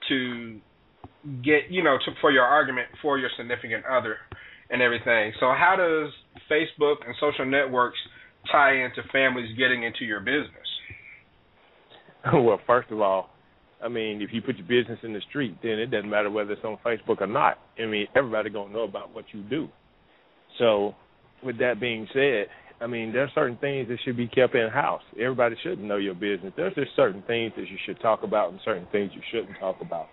to 0.10 0.60
get, 1.44 1.70
you 1.70 1.84
know, 1.84 1.98
to, 1.98 2.12
for 2.22 2.32
your 2.32 2.46
argument 2.46 2.88
for 3.02 3.18
your 3.18 3.30
significant 3.38 3.86
other 3.86 4.18
and 4.70 4.82
everything. 4.82 5.34
So, 5.40 5.48
how 5.48 5.76
does 5.78 6.14
Facebook 6.50 7.06
and 7.06 7.16
social 7.20 7.46
networks 7.46 7.98
tie 8.52 8.86
into 8.86 9.02
families 9.12 9.58
getting 9.58 9.84
into 9.84 10.06
your 10.06 10.20
business? 10.20 10.54
Well, 12.34 12.60
first 12.68 12.92
of 12.92 13.00
all, 13.00 13.30
I 13.84 13.88
mean, 13.88 14.22
if 14.22 14.30
you 14.34 14.42
put 14.42 14.58
your 14.58 14.68
business 14.68 15.00
in 15.04 15.14
the 15.14 15.22
street, 15.30 15.58
then 15.64 15.74
it 15.74 15.88
doesn't 15.88 16.10
matter 16.10 16.30
whether 16.30 16.52
it's 16.52 16.64
on 16.64 16.78
Facebook 16.86 17.22
or 17.22 17.28
not. 17.28 17.60
I 17.82 17.86
mean, 17.86 18.08
everybody 18.16 18.50
gonna 18.50 18.74
know 18.74 18.84
about 18.84 19.14
what 19.14 19.26
you 19.32 19.42
do. 19.44 19.70
So, 20.58 20.96
with 21.44 21.58
that 21.60 21.80
being 21.80 22.08
said, 22.14 22.48
I 22.82 22.88
mean, 22.88 23.12
there 23.12 23.24
are 23.24 23.32
certain 23.34 23.58
things 23.58 23.88
that 23.88 23.98
should 24.04 24.18
be 24.18 24.28
kept 24.28 24.56
in 24.56 24.70
house. 24.70 25.02
Everybody 25.20 25.56
should 25.64 25.80
know 25.80 25.98
your 25.98 26.14
business. 26.14 26.54
There's 26.56 26.76
just 26.76 26.96
certain 26.96 27.24
things 27.28 27.54
that 27.56 27.68
you 27.70 27.78
should 27.86 28.00
talk 28.02 28.24
about 28.24 28.52
and 28.52 28.60
certain 28.64 28.88
things 28.92 29.12
you 29.14 29.22
shouldn't 29.32 29.58
talk 29.60 29.78
about. 29.82 30.08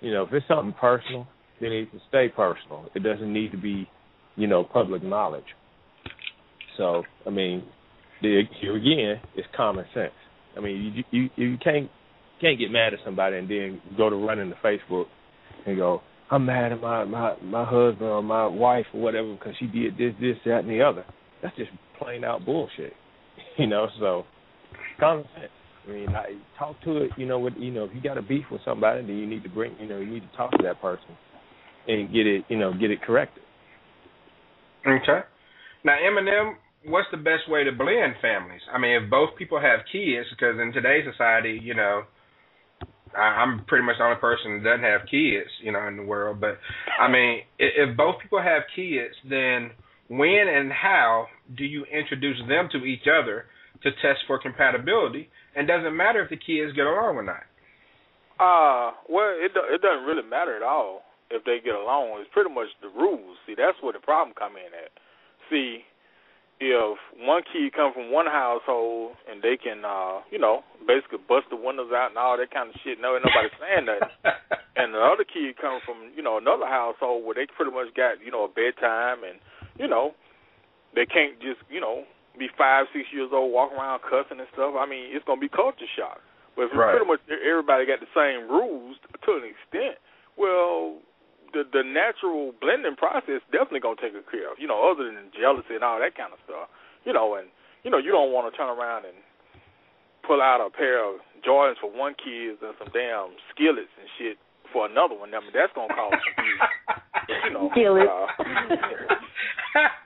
You 0.00 0.12
know, 0.12 0.22
if 0.24 0.32
it's 0.32 0.46
something 0.48 0.74
personal, 0.78 1.26
then 1.60 1.72
it 1.72 1.92
to 1.92 1.98
stay 2.08 2.28
personal. 2.28 2.86
It 2.94 3.02
doesn't 3.02 3.32
need 3.32 3.52
to 3.52 3.58
be, 3.58 3.88
you 4.36 4.46
know, 4.46 4.64
public 4.64 5.02
knowledge. 5.02 5.44
So, 6.76 7.04
I 7.26 7.30
mean, 7.30 7.64
here 8.20 8.76
again, 8.76 9.20
it's 9.36 9.48
common 9.56 9.84
sense. 9.94 10.12
I 10.56 10.60
mean, 10.60 11.04
you 11.10 11.20
you 11.22 11.30
you 11.36 11.58
can't 11.58 11.90
can't 12.40 12.58
get 12.58 12.70
mad 12.70 12.94
at 12.94 13.00
somebody 13.04 13.38
and 13.38 13.48
then 13.48 13.80
go 13.96 14.10
to 14.10 14.16
running 14.16 14.50
to 14.50 14.56
Facebook 14.56 15.06
and 15.66 15.76
go, 15.76 16.02
I'm 16.30 16.46
mad 16.46 16.72
at 16.72 16.80
my 16.80 17.04
my 17.04 17.36
my 17.42 17.64
husband 17.64 18.08
or 18.08 18.22
my 18.22 18.46
wife 18.46 18.86
or 18.94 19.00
whatever 19.00 19.32
because 19.34 19.54
she 19.58 19.66
did 19.66 19.96
this, 19.96 20.14
this, 20.20 20.36
that, 20.46 20.60
and 20.60 20.70
the 20.70 20.82
other. 20.82 21.04
That's 21.42 21.56
just 21.56 21.70
plain 21.98 22.24
out 22.24 22.44
bullshit, 22.44 22.94
you 23.58 23.66
know. 23.66 23.88
So 23.98 24.24
common 24.98 25.24
sense. 25.34 25.52
I 25.86 25.92
mean, 25.92 26.08
I, 26.08 26.32
talk 26.58 26.80
to 26.84 26.96
it. 27.04 27.10
You 27.18 27.26
know 27.26 27.38
what? 27.38 27.58
You 27.60 27.70
know, 27.70 27.84
if 27.84 27.90
you 27.94 28.00
got 28.00 28.16
a 28.16 28.22
beef 28.22 28.44
with 28.50 28.62
somebody, 28.64 29.02
then 29.02 29.16
you 29.16 29.26
need 29.26 29.42
to 29.42 29.50
bring. 29.50 29.76
You 29.78 29.86
know, 29.86 29.98
you 29.98 30.06
need 30.06 30.28
to 30.30 30.36
talk 30.36 30.50
to 30.52 30.62
that 30.62 30.80
person 30.80 31.16
and 31.86 32.12
get 32.12 32.26
it. 32.26 32.44
You 32.48 32.56
know, 32.56 32.72
get 32.72 32.90
it 32.90 33.02
corrected. 33.02 33.42
Okay. 34.86 35.20
Now, 35.84 35.96
M&M, 35.96 36.56
what's 36.86 37.08
the 37.10 37.18
best 37.18 37.48
way 37.48 37.64
to 37.64 37.72
blend 37.72 38.14
families? 38.20 38.60
I 38.72 38.78
mean, 38.78 39.02
if 39.02 39.10
both 39.10 39.30
people 39.36 39.60
have 39.60 39.80
kids, 39.90 40.26
because 40.30 40.56
in 40.60 40.72
today's 40.72 41.04
society, 41.10 41.60
you 41.62 41.74
know, 41.74 42.04
I, 43.16 43.42
I'm 43.42 43.64
pretty 43.66 43.84
much 43.84 43.96
the 43.98 44.04
only 44.04 44.20
person 44.20 44.58
that 44.58 44.64
doesn't 44.64 44.84
have 44.84 45.02
kids, 45.10 45.50
you 45.62 45.72
know, 45.72 45.86
in 45.88 45.96
the 45.96 46.02
world. 46.02 46.40
But 46.40 46.58
I 47.00 47.10
mean, 47.10 47.40
if, 47.58 47.90
if 47.90 47.96
both 47.96 48.20
people 48.22 48.42
have 48.42 48.62
kids, 48.74 49.14
then 49.28 49.70
when 50.08 50.46
and 50.48 50.72
how 50.72 51.26
do 51.56 51.64
you 51.64 51.84
introduce 51.86 52.38
them 52.48 52.68
to 52.72 52.84
each 52.84 53.06
other 53.08 53.46
to 53.82 53.90
test 54.02 54.20
for 54.26 54.38
compatibility? 54.38 55.28
And 55.56 55.68
doesn't 55.68 55.96
matter 55.96 56.22
if 56.22 56.30
the 56.30 56.36
kids 56.36 56.74
get 56.74 56.86
along 56.86 57.16
or 57.16 57.22
not. 57.22 57.46
Uh, 58.34 58.90
well, 59.08 59.30
it 59.38 59.52
it 59.54 59.80
doesn't 59.80 60.04
really 60.04 60.26
matter 60.26 60.56
at 60.56 60.62
all 60.62 61.02
if 61.30 61.44
they 61.44 61.58
get 61.64 61.74
along. 61.74 62.18
It's 62.20 62.30
pretty 62.32 62.50
much 62.50 62.66
the 62.82 62.88
rules. 62.88 63.36
See, 63.46 63.54
that's 63.56 63.78
where 63.80 63.92
the 63.92 64.02
problem 64.02 64.34
come 64.36 64.58
in 64.58 64.74
at. 64.74 64.90
See, 65.50 65.86
if 66.60 66.98
one 67.18 67.42
kid 67.42 67.72
come 67.74 67.92
from 67.92 68.12
one 68.12 68.26
household 68.26 69.18
and 69.30 69.42
they 69.42 69.56
can, 69.56 69.84
uh, 69.84 70.22
you 70.30 70.38
know, 70.38 70.62
basically 70.86 71.18
bust 71.26 71.50
the 71.50 71.56
windows 71.56 71.90
out 71.90 72.10
and 72.10 72.18
all 72.18 72.38
that 72.38 72.50
kind 72.54 72.70
of 72.70 72.76
shit, 72.82 73.00
no, 73.00 73.18
nobody 73.18 73.50
saying 73.60 73.86
nothing. 73.86 74.08
and 74.76 74.94
the 74.94 75.02
other 75.02 75.26
kid 75.26 75.58
come 75.60 75.80
from, 75.84 76.14
you 76.14 76.22
know, 76.22 76.38
another 76.38 76.66
household 76.66 77.24
where 77.24 77.34
they 77.34 77.46
pretty 77.50 77.74
much 77.74 77.90
got, 77.94 78.22
you 78.22 78.30
know, 78.30 78.44
a 78.46 78.52
bedtime 78.52 79.26
and, 79.26 79.42
you 79.78 79.88
know, 79.88 80.14
they 80.94 81.06
can't 81.06 81.40
just, 81.42 81.58
you 81.68 81.80
know, 81.80 82.06
be 82.38 82.46
five, 82.58 82.86
six 82.94 83.10
years 83.12 83.30
old, 83.32 83.52
walking 83.52 83.78
around 83.78 84.02
cussing 84.02 84.38
and 84.38 84.50
stuff. 84.54 84.74
I 84.78 84.86
mean, 84.86 85.10
it's 85.10 85.24
gonna 85.26 85.40
be 85.40 85.50
culture 85.50 85.90
shock. 85.90 86.22
But 86.54 86.70
if 86.70 86.74
right. 86.74 86.94
pretty 86.94 87.06
much 87.06 87.20
everybody 87.26 87.86
got 87.86 87.98
the 87.98 88.10
same 88.14 88.46
rules 88.46 88.96
to 89.26 89.30
an 89.38 89.46
extent, 89.46 89.98
well, 90.38 91.02
the 91.54 91.62
the 91.70 91.86
natural 91.86 92.52
blending 92.60 92.98
process 92.98 93.40
definitely 93.54 93.80
gonna 93.80 94.02
take 94.02 94.12
care 94.28 94.50
of. 94.50 94.58
You 94.58 94.66
know, 94.66 94.90
other 94.90 95.06
than 95.06 95.30
jealousy 95.30 95.78
and 95.78 95.86
all 95.86 96.02
that 96.02 96.18
kind 96.18 96.34
of 96.34 96.42
stuff. 96.44 96.68
You 97.06 97.14
know, 97.14 97.38
and 97.38 97.48
you 97.86 97.90
know 97.90 97.98
you 97.98 98.10
don't 98.10 98.34
want 98.34 98.50
to 98.50 98.56
turn 98.56 98.68
around 98.68 99.06
and 99.06 99.16
pull 100.26 100.42
out 100.42 100.60
a 100.60 100.68
pair 100.68 101.00
of 101.00 101.22
Jordans 101.46 101.78
for 101.80 101.92
one 101.92 102.18
kid 102.18 102.58
and 102.58 102.74
some 102.76 102.90
damn 102.92 103.36
skillets 103.54 103.92
and 104.00 104.08
shit 104.18 104.36
for 104.72 104.90
another 104.90 105.14
one. 105.14 105.30
I 105.30 105.40
mean, 105.40 105.54
that's 105.54 105.72
gonna 105.72 105.94
cause 105.94 106.18
confusion. 106.18 106.68
you 107.46 107.52
know, 107.54 107.70
skillets. 107.72 108.10
Uh, 108.10 108.26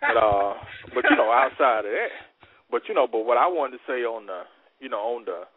but 0.05 0.17
uh, 0.21 0.53
but 0.95 1.05
you 1.09 1.17
know, 1.17 1.33
outside 1.33 1.89
of 1.89 1.93
that, 1.93 2.13
but 2.71 2.83
you 2.89 2.95
know, 2.95 3.07
but 3.11 3.25
what 3.25 3.39
I 3.39 3.49
wanted 3.49 3.79
to 3.79 3.83
say 3.87 4.05
on 4.05 4.27
the, 4.27 4.43
you 4.81 4.89
know, 4.89 5.17
on 5.17 5.25
the, 5.25 5.49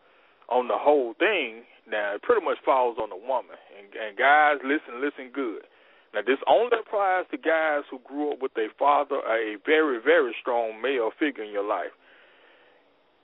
on 0.47 0.67
the 0.67 0.79
whole 0.79 1.13
thing, 1.19 1.63
now 1.89 2.15
it 2.15 2.21
pretty 2.23 2.43
much 2.43 2.57
falls 2.63 2.97
on 3.01 3.09
the 3.09 3.19
woman. 3.19 3.59
And, 3.75 3.91
and 3.91 4.17
guys, 4.17 4.63
listen, 4.63 5.03
listen 5.03 5.31
good. 5.33 5.67
Now, 6.13 6.21
this 6.25 6.39
only 6.47 6.75
applies 6.77 7.25
to 7.31 7.37
guys 7.37 7.83
who 7.89 7.99
grew 8.03 8.33
up 8.33 8.41
with 8.41 8.51
a 8.57 8.67
father 8.77 9.15
a 9.15 9.55
very, 9.65 9.99
very 10.03 10.35
strong 10.41 10.81
male 10.81 11.11
figure 11.17 11.43
in 11.43 11.51
your 11.51 11.67
life. 11.67 11.95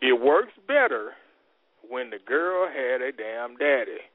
It 0.02 0.22
works 0.22 0.54
better 0.68 1.12
when 1.90 2.10
the 2.10 2.20
girl 2.26 2.68
had 2.68 3.02
a 3.02 3.12
damn 3.12 3.58
daddy 3.58 4.08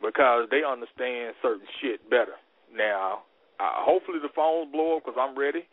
because 0.00 0.46
they 0.50 0.62
understand 0.62 1.34
certain 1.42 1.66
shit 1.80 2.08
better. 2.10 2.38
Now, 2.74 3.22
uh, 3.58 3.82
hopefully 3.82 4.18
the 4.22 4.28
phones 4.34 4.70
blow 4.70 4.96
up 4.96 5.04
because 5.04 5.18
I'm 5.18 5.38
ready. 5.38 5.66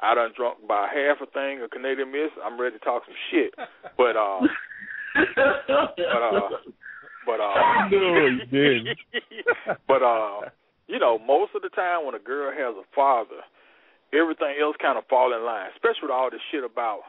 I 0.00 0.14
done 0.14 0.32
drunk 0.36 0.66
by 0.66 0.88
half 0.92 1.18
a 1.22 1.30
thing 1.30 1.62
of 1.62 1.70
Canadian 1.70 2.10
Mist. 2.10 2.32
I'm 2.44 2.60
ready 2.60 2.78
to 2.78 2.84
talk 2.84 3.02
some 3.06 3.14
shit. 3.30 3.54
But 3.96 4.16
uh, 4.16 4.40
but 5.36 6.22
uh, 6.22 6.48
but 7.26 7.40
uh, 7.40 7.88
no, 7.90 8.26
you 8.26 8.46
did. 8.50 8.96
but 9.86 10.02
uh 10.02 10.40
you 10.88 10.98
know, 10.98 11.18
most 11.18 11.54
of 11.54 11.62
the 11.62 11.70
time 11.70 12.04
when 12.04 12.14
a 12.14 12.22
girl 12.22 12.50
has 12.50 12.74
a 12.74 12.86
father, 12.94 13.42
everything 14.12 14.60
else 14.60 14.76
kind 14.80 14.98
of 14.98 15.08
fall 15.08 15.32
in 15.32 15.44
line. 15.44 15.70
Especially 15.74 16.10
with 16.10 16.16
all 16.16 16.30
this 16.30 16.44
shit 16.50 16.64
about, 16.64 17.06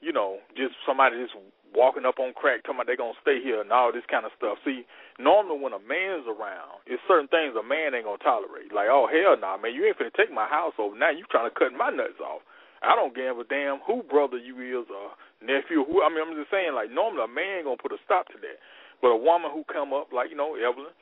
you 0.00 0.12
know, 0.12 0.38
just 0.56 0.74
somebody 0.86 1.16
just 1.16 1.36
walking 1.72 2.04
up 2.04 2.20
on 2.20 2.36
crack, 2.36 2.62
talking 2.62 2.76
about 2.76 2.86
they're 2.86 3.00
gonna 3.00 3.16
stay 3.24 3.40
here 3.40 3.60
and 3.60 3.72
all 3.72 3.92
this 3.92 4.06
kind 4.12 4.28
of 4.28 4.32
stuff. 4.36 4.60
See, 4.64 4.84
normally 5.16 5.58
when 5.58 5.72
a 5.72 5.80
man's 5.80 6.28
around, 6.28 6.84
it's 6.84 7.00
certain 7.08 7.28
things 7.32 7.56
a 7.56 7.64
man 7.64 7.96
ain't 7.96 8.04
gonna 8.04 8.20
tolerate. 8.20 8.72
Like, 8.72 8.92
oh 8.92 9.08
hell 9.08 9.40
nah, 9.40 9.56
man, 9.56 9.72
you 9.72 9.88
ain't 9.88 9.96
finna 9.96 10.12
take 10.12 10.32
my 10.32 10.46
house 10.46 10.76
over. 10.76 10.96
Now 10.96 11.10
you 11.10 11.24
trying 11.32 11.48
to 11.48 11.56
cut 11.56 11.72
my 11.72 11.88
nuts 11.88 12.20
off. 12.20 12.44
I 12.82 12.98
don't 12.98 13.14
give 13.14 13.38
a 13.38 13.46
damn 13.46 13.80
who 13.86 14.02
brother 14.04 14.36
you 14.36 14.58
is 14.60 14.90
or 14.90 15.14
nephew. 15.40 15.86
Who 15.86 16.04
I 16.04 16.10
mean, 16.12 16.20
I'm 16.20 16.36
just 16.36 16.52
saying, 16.52 16.76
like 16.76 16.92
normally 16.92 17.24
a 17.24 17.30
man 17.30 17.64
ain't 17.64 17.68
gonna 17.70 17.80
put 17.80 17.96
a 17.96 18.00
stop 18.04 18.28
to 18.34 18.38
that, 18.42 18.58
but 19.00 19.16
a 19.16 19.18
woman 19.18 19.50
who 19.54 19.64
come 19.64 19.96
up, 19.96 20.12
like 20.12 20.28
you 20.28 20.36
know, 20.36 20.58
Evelyn, 20.58 20.92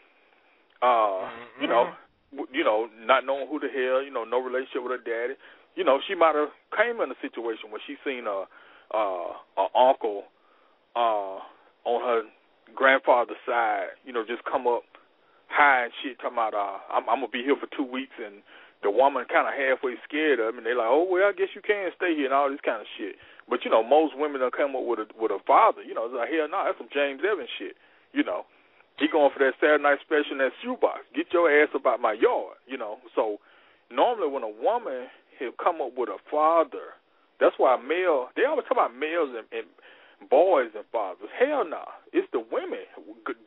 uh, 0.84 1.26
mm-hmm. 1.26 1.66
you 1.66 1.68
know, 1.68 1.90
you 2.52 2.64
know, 2.64 2.88
not 3.04 3.26
knowing 3.26 3.48
who 3.48 3.58
the 3.58 3.68
hell, 3.68 4.02
you 4.02 4.10
know, 4.10 4.24
no 4.24 4.40
relationship 4.40 4.82
with 4.82 4.94
her 4.94 5.02
daddy. 5.02 5.34
You 5.74 5.84
know, 5.84 5.98
she 6.06 6.14
might 6.14 6.34
have 6.34 6.50
came 6.74 7.00
in 7.00 7.10
a 7.10 7.18
situation 7.22 7.70
where 7.70 7.82
she 7.86 7.96
seen 8.04 8.26
a 8.26 8.46
uh 8.90 9.30
a 9.58 9.66
uncle 9.74 10.24
uh 10.94 11.38
on 11.86 11.98
her 12.02 12.22
grandfather's 12.74 13.38
side, 13.46 13.94
you 14.04 14.12
know, 14.12 14.24
just 14.26 14.44
come 14.44 14.66
up 14.66 14.82
high 15.48 15.84
and 15.90 15.92
shit 16.02 16.18
talking 16.18 16.38
about 16.38 16.54
uh 16.54 16.78
I'm 16.90 17.08
I'm 17.08 17.22
gonna 17.22 17.34
be 17.34 17.42
here 17.42 17.58
for 17.58 17.70
two 17.74 17.86
weeks 17.86 18.14
and 18.18 18.42
the 18.82 18.90
woman 18.90 19.26
kinda 19.28 19.50
halfway 19.50 19.94
scared 20.06 20.38
of 20.40 20.54
him 20.54 20.58
and 20.58 20.66
they're 20.66 20.78
like, 20.78 20.90
Oh 20.90 21.06
well 21.06 21.30
I 21.30 21.34
guess 21.34 21.54
you 21.54 21.62
can 21.62 21.90
stay 21.96 22.14
here 22.14 22.30
and 22.30 22.34
all 22.34 22.50
this 22.50 22.62
kind 22.62 22.82
of 22.82 22.90
shit. 22.98 23.16
But 23.48 23.64
you 23.66 23.70
know, 23.70 23.82
most 23.82 24.14
women 24.18 24.40
that 24.42 24.54
come 24.54 24.74
up 24.78 24.86
with 24.86 25.02
a 25.02 25.06
with 25.18 25.34
a 25.34 25.42
father, 25.46 25.82
you 25.82 25.94
know, 25.94 26.06
it's 26.06 26.14
like 26.14 26.30
hell 26.30 26.50
no, 26.50 26.62
that's 26.66 26.78
some 26.78 26.90
James 26.94 27.22
Evans 27.26 27.50
shit, 27.58 27.74
you 28.14 28.22
know. 28.22 28.46
He 29.00 29.08
going 29.08 29.32
for 29.32 29.40
that 29.40 29.56
Saturday 29.56 29.82
night 29.82 30.04
special 30.04 30.36
in 30.36 30.44
that 30.44 30.52
shoebox. 30.60 31.08
Get 31.16 31.32
your 31.32 31.48
ass 31.48 31.72
up 31.74 31.88
out 31.88 32.04
my 32.04 32.12
yard, 32.12 32.60
you 32.68 32.76
know. 32.76 33.00
So 33.16 33.40
normally 33.88 34.28
when 34.28 34.44
a 34.44 34.52
woman 34.52 35.08
have 35.40 35.56
come 35.56 35.80
up 35.80 35.96
with 35.96 36.12
a 36.12 36.20
father, 36.30 37.00
that's 37.40 37.56
why 37.56 37.80
male 37.80 38.28
they 38.36 38.44
always 38.44 38.68
talk 38.68 38.76
about 38.76 38.92
males 38.92 39.32
and, 39.32 39.48
and 39.56 39.64
boys 40.28 40.76
and 40.76 40.84
fathers. 40.92 41.32
Hell. 41.32 41.64
Nah. 41.64 41.88
It's 42.12 42.28
the 42.36 42.44
women. 42.52 42.84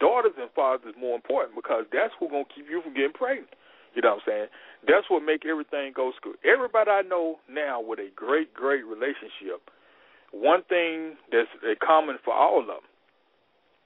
Daughters 0.02 0.34
and 0.42 0.50
fathers 0.58 0.90
is 0.90 0.98
more 0.98 1.14
important 1.14 1.54
because 1.54 1.86
that's 1.94 2.18
who's 2.18 2.34
gonna 2.34 2.50
keep 2.50 2.66
you 2.66 2.82
from 2.82 2.98
getting 2.98 3.14
pregnant. 3.14 3.54
You 3.94 4.02
know 4.02 4.18
what 4.18 4.26
I'm 4.26 4.50
saying? 4.50 4.50
That's 4.90 5.06
what 5.06 5.22
make 5.22 5.46
everything 5.46 5.94
go 5.94 6.18
smooth. 6.18 6.42
Everybody 6.42 6.90
I 6.90 7.06
know 7.06 7.38
now 7.46 7.78
with 7.78 8.02
a 8.02 8.10
great, 8.16 8.58
great 8.58 8.82
relationship, 8.90 9.70
one 10.34 10.66
thing 10.66 11.14
that's 11.30 11.54
a 11.62 11.78
common 11.78 12.18
for 12.26 12.34
all 12.34 12.58
of 12.58 12.66
them 12.66 12.82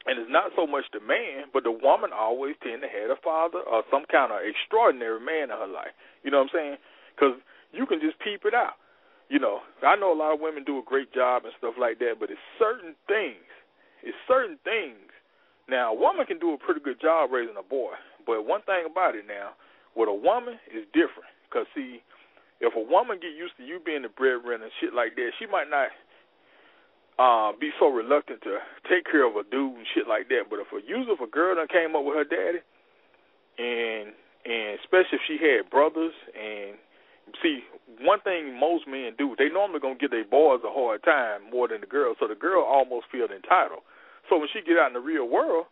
and 0.08 0.16
it's 0.20 0.32
not 0.32 0.56
so 0.56 0.66
much 0.66 0.88
the 0.96 1.04
man, 1.04 1.52
but 1.52 1.68
the 1.68 1.72
woman 1.72 2.16
always 2.16 2.56
tend 2.64 2.82
to 2.82 2.88
have 2.88 3.12
a 3.12 3.20
father 3.20 3.60
or 3.60 3.84
some 3.92 4.08
kind 4.08 4.32
of 4.32 4.40
extraordinary 4.40 5.20
man 5.20 5.52
in 5.52 5.58
her 5.60 5.68
life. 5.68 5.92
You 6.24 6.32
know 6.32 6.40
what 6.40 6.56
I'm 6.56 6.56
saying? 6.56 6.78
Because 7.12 7.36
you 7.76 7.86
can 7.86 8.00
just 8.00 8.16
peep 8.24 8.48
it 8.48 8.56
out. 8.56 8.80
You 9.28 9.44
know, 9.44 9.60
I 9.84 10.00
know 10.00 10.16
a 10.16 10.16
lot 10.16 10.32
of 10.32 10.40
women 10.40 10.64
do 10.64 10.80
a 10.80 10.88
great 10.88 11.12
job 11.12 11.44
and 11.44 11.52
stuff 11.60 11.76
like 11.76 12.00
that, 12.00 12.16
but 12.20 12.32
it's 12.32 12.40
certain 12.56 12.96
things. 13.12 13.44
It's 14.00 14.16
certain 14.24 14.56
things. 14.64 15.12
Now, 15.68 15.92
a 15.92 15.98
woman 16.00 16.24
can 16.24 16.40
do 16.40 16.56
a 16.56 16.58
pretty 16.58 16.80
good 16.80 17.04
job 17.04 17.36
raising 17.36 17.60
a 17.60 17.68
boy, 17.68 18.00
but 18.24 18.48
one 18.48 18.64
thing 18.64 18.88
about 18.88 19.20
it 19.20 19.28
now, 19.28 19.60
with 20.00 20.08
a 20.08 20.16
woman 20.16 20.56
is 20.72 20.88
different. 20.96 21.28
Because 21.44 21.68
see, 21.76 22.00
if 22.64 22.72
a 22.72 22.80
woman 22.80 23.20
get 23.20 23.36
used 23.36 23.60
to 23.60 23.68
you 23.68 23.84
being 23.84 24.08
the 24.08 24.14
breadwinner 24.16 24.64
and 24.64 24.72
shit 24.80 24.96
like 24.96 25.20
that, 25.20 25.36
she 25.36 25.46
might 25.46 25.68
not 25.68 25.92
uh, 27.18 27.52
be 27.60 27.72
so 27.80 27.90
reluctant 27.90 28.42
to 28.44 28.62
take 28.90 29.06
care 29.06 29.26
of 29.26 29.36
a 29.36 29.44
dude 29.50 29.78
and 29.78 29.88
shit 29.94 30.08
like 30.08 30.30
that. 30.30 30.50
But 30.50 30.62
if 30.62 30.70
a 30.70 30.82
user, 30.86 31.18
if 31.18 31.22
a 31.22 31.30
girl 31.30 31.56
done 31.56 31.68
came 31.68 31.96
up 31.96 32.06
with 32.06 32.16
her 32.16 32.28
daddy, 32.28 32.62
and 33.58 34.14
and 34.46 34.80
especially 34.80 35.18
if 35.18 35.26
she 35.28 35.38
had 35.42 35.70
brothers, 35.70 36.14
and 36.38 36.78
see 37.42 37.66
one 38.00 38.22
thing 38.22 38.54
most 38.54 38.88
men 38.88 39.18
do, 39.18 39.36
they 39.38 39.50
normally 39.50 39.82
gonna 39.82 40.00
give 40.00 40.12
their 40.12 40.26
boys 40.26 40.62
a 40.64 40.72
hard 40.72 41.04
time 41.04 41.50
more 41.50 41.68
than 41.68 41.82
the 41.82 41.90
girls. 41.90 42.18
So 42.20 42.28
the 42.28 42.38
girl 42.38 42.64
almost 42.64 43.10
feel 43.12 43.28
entitled. 43.28 43.82
So 44.30 44.38
when 44.38 44.48
she 44.54 44.62
get 44.62 44.78
out 44.78 44.94
in 44.94 44.94
the 44.94 45.04
real 45.04 45.26
world, 45.26 45.66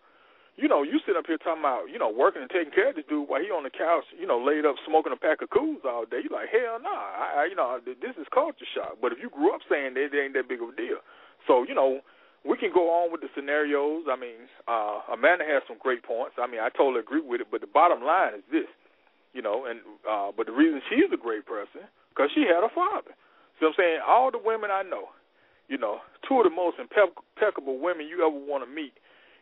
you 0.56 0.72
know, 0.72 0.84
you 0.84 1.04
sit 1.04 1.20
up 1.20 1.28
here 1.28 1.38
talking 1.38 1.60
about, 1.60 1.92
you 1.92 2.00
know, 2.00 2.08
working 2.08 2.40
and 2.40 2.50
taking 2.50 2.72
care 2.72 2.90
of 2.90 2.96
this 2.96 3.04
dude 3.12 3.28
while 3.28 3.44
he 3.44 3.52
on 3.52 3.68
the 3.68 3.70
couch, 3.70 4.08
you 4.16 4.24
know, 4.24 4.40
laid 4.40 4.64
up 4.64 4.80
smoking 4.88 5.12
a 5.12 5.20
pack 5.20 5.44
of 5.44 5.52
Kools 5.52 5.84
all 5.84 6.08
day. 6.08 6.24
You 6.24 6.32
like, 6.32 6.48
hell 6.48 6.80
nah, 6.80 6.96
I, 6.96 7.44
I, 7.44 7.46
you 7.52 7.60
know, 7.60 7.76
this 7.84 8.16
is 8.16 8.28
culture 8.32 8.64
shock. 8.72 9.04
But 9.04 9.12
if 9.12 9.20
you 9.20 9.28
grew 9.28 9.52
up 9.52 9.60
saying 9.68 10.00
that, 10.00 10.16
it 10.16 10.16
ain't 10.16 10.34
that 10.40 10.48
big 10.48 10.64
of 10.64 10.72
a 10.72 10.76
deal. 10.80 11.04
So, 11.48 11.64
you 11.68 11.76
know, 11.76 12.02
we 12.46 12.58
can 12.58 12.70
go 12.74 12.90
on 12.94 13.12
with 13.12 13.22
the 13.22 13.30
scenarios. 13.34 14.06
I 14.10 14.16
mean, 14.16 14.46
uh, 14.68 15.02
Amanda 15.14 15.46
has 15.46 15.64
some 15.68 15.78
great 15.82 16.04
points. 16.04 16.38
I 16.38 16.46
mean, 16.46 16.62
I 16.62 16.70
totally 16.70 17.00
agree 17.02 17.22
with 17.22 17.42
it. 17.42 17.48
But 17.50 17.62
the 17.62 17.68
bottom 17.68 18.04
line 18.04 18.38
is 18.38 18.46
this, 18.52 18.70
you 19.34 19.42
know, 19.42 19.66
and 19.66 19.82
uh, 20.06 20.30
but 20.36 20.46
the 20.46 20.54
reason 20.54 20.82
she's 20.90 21.10
a 21.14 21.18
great 21.18 21.46
person 21.46 21.90
because 22.14 22.30
she 22.34 22.46
had 22.46 22.64
a 22.64 22.70
father. 22.70 23.18
So 23.60 23.68
I'm 23.68 23.74
saying 23.78 24.00
all 24.06 24.32
the 24.32 24.42
women 24.42 24.70
I 24.70 24.84
know, 24.84 25.10
you 25.68 25.78
know, 25.78 26.00
two 26.28 26.38
of 26.38 26.46
the 26.46 26.54
most 26.54 26.78
impeccable 26.78 27.80
women 27.80 28.06
you 28.06 28.22
ever 28.22 28.36
want 28.36 28.64
to 28.64 28.70
meet 28.70 28.94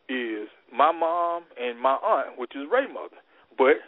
is 0.08 0.48
my 0.72 0.92
mom 0.92 1.44
and 1.60 1.80
my 1.80 1.96
aunt, 2.00 2.40
which 2.40 2.56
is 2.56 2.68
Ray's 2.72 2.92
mother. 2.92 3.20
But 3.58 3.84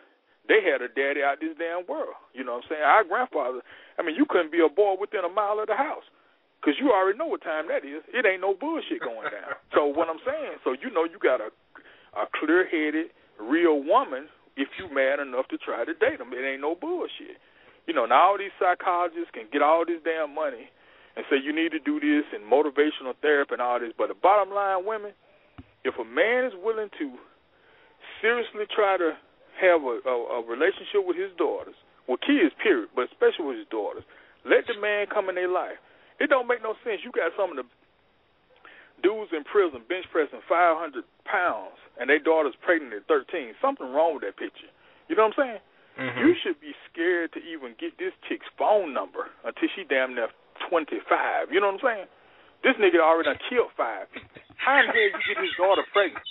they 0.48 0.62
had 0.62 0.82
a 0.82 0.90
daddy 0.90 1.24
out 1.24 1.40
this 1.42 1.58
damn 1.58 1.86
world. 1.88 2.16
You 2.34 2.44
know 2.44 2.62
what 2.62 2.70
I'm 2.70 2.70
saying? 2.70 2.84
Our 2.86 3.04
grandfather, 3.04 3.62
I 3.98 4.04
mean, 4.04 4.16
you 4.16 4.26
couldn't 4.28 4.52
be 4.52 4.62
a 4.62 4.70
boy 4.70 4.96
within 5.00 5.26
a 5.26 5.30
mile 5.30 5.60
of 5.60 5.68
the 5.68 5.76
house. 5.76 6.06
Because 6.66 6.82
you 6.82 6.90
already 6.90 7.14
know 7.22 7.30
what 7.30 7.46
time 7.46 7.70
that 7.70 7.86
is. 7.86 8.02
It 8.10 8.26
ain't 8.26 8.42
no 8.42 8.58
bullshit 8.58 9.06
going 9.06 9.30
down. 9.30 9.54
so 9.78 9.86
what 9.86 10.10
I'm 10.10 10.18
saying, 10.26 10.58
so 10.66 10.74
you 10.74 10.90
know 10.90 11.06
you 11.06 11.22
got 11.22 11.38
a 11.38 11.54
a 12.16 12.26
clear 12.34 12.66
headed, 12.66 13.12
real 13.40 13.84
woman 13.84 14.28
if 14.56 14.72
you 14.80 14.88
mad 14.88 15.20
enough 15.20 15.48
to 15.52 15.58
try 15.60 15.84
to 15.84 15.94
date 15.94 16.18
them. 16.18 16.32
It 16.32 16.48
ain't 16.48 16.64
no 16.64 16.76
bullshit. 16.76 17.38
You 17.88 17.94
know, 17.94 18.08
now 18.08 18.32
all 18.32 18.38
these 18.40 18.56
psychologists 18.58 19.30
can 19.36 19.46
get 19.52 19.62
all 19.62 19.86
this 19.86 20.00
damn 20.02 20.34
money 20.34 20.72
and 21.16 21.28
say 21.30 21.38
you 21.38 21.54
need 21.54 21.72
to 21.76 21.80
do 21.80 22.00
this 22.00 22.26
and 22.34 22.42
motivational 22.48 23.14
therapy 23.22 23.54
and 23.54 23.62
all 23.62 23.80
this. 23.80 23.92
But 23.94 24.08
the 24.08 24.18
bottom 24.18 24.54
line, 24.54 24.88
women, 24.88 25.12
if 25.84 25.94
a 26.00 26.08
man 26.08 26.48
is 26.48 26.56
willing 26.58 26.90
to 26.98 27.06
seriously 28.24 28.66
try 28.74 28.98
to 28.98 29.14
have 29.60 29.84
a, 29.84 29.96
a, 30.08 30.16
a 30.40 30.48
relationship 30.48 31.04
with 31.04 31.20
his 31.20 31.32
daughters, 31.38 31.76
with 32.08 32.24
kids, 32.24 32.56
period, 32.64 32.90
but 32.96 33.12
especially 33.12 33.46
with 33.46 33.60
his 33.60 33.70
daughters, 33.70 34.04
let 34.48 34.66
the 34.68 34.80
man 34.80 35.08
come 35.12 35.30
in 35.30 35.36
their 35.36 35.52
life. 35.52 35.78
It 36.20 36.30
don't 36.30 36.48
make 36.48 36.64
no 36.64 36.76
sense. 36.84 37.02
You 37.04 37.12
got 37.12 37.36
some 37.36 37.52
of 37.52 37.58
the 37.60 37.68
dudes 39.04 39.32
in 39.36 39.44
prison 39.44 39.84
bench 39.88 40.08
pressing 40.12 40.42
500 40.48 41.04
pounds, 41.28 41.78
and 42.00 42.10
their 42.10 42.20
daughter's 42.22 42.56
pregnant 42.64 42.94
at 42.94 43.08
13. 43.08 43.54
Something 43.62 43.92
wrong 43.92 44.16
with 44.16 44.24
that 44.24 44.38
picture. 44.40 44.72
You 45.08 45.16
know 45.16 45.28
what 45.30 45.38
I'm 45.38 45.42
saying? 45.42 45.62
Mm-hmm. 45.96 46.20
You 46.20 46.32
should 46.44 46.60
be 46.60 46.76
scared 46.92 47.32
to 47.34 47.40
even 47.40 47.76
get 47.80 47.96
this 47.96 48.12
chick's 48.28 48.48
phone 48.60 48.92
number 48.92 49.32
until 49.48 49.70
she 49.76 49.88
damn 49.88 50.16
near 50.16 50.28
25. 50.68 51.52
You 51.52 51.60
know 51.64 51.72
what 51.72 51.80
I'm 51.80 51.86
saying? 51.86 52.08
This 52.64 52.76
nigga 52.82 53.00
already 53.00 53.32
done 53.32 53.40
killed 53.48 53.72
five. 53.78 54.10
How 54.58 54.82
in 54.82 54.90
the 54.90 54.98
hell 54.98 55.12
you 55.14 55.22
get 55.24 55.38
his 55.38 55.56
daughter 55.56 55.86
pregnant? 55.94 56.26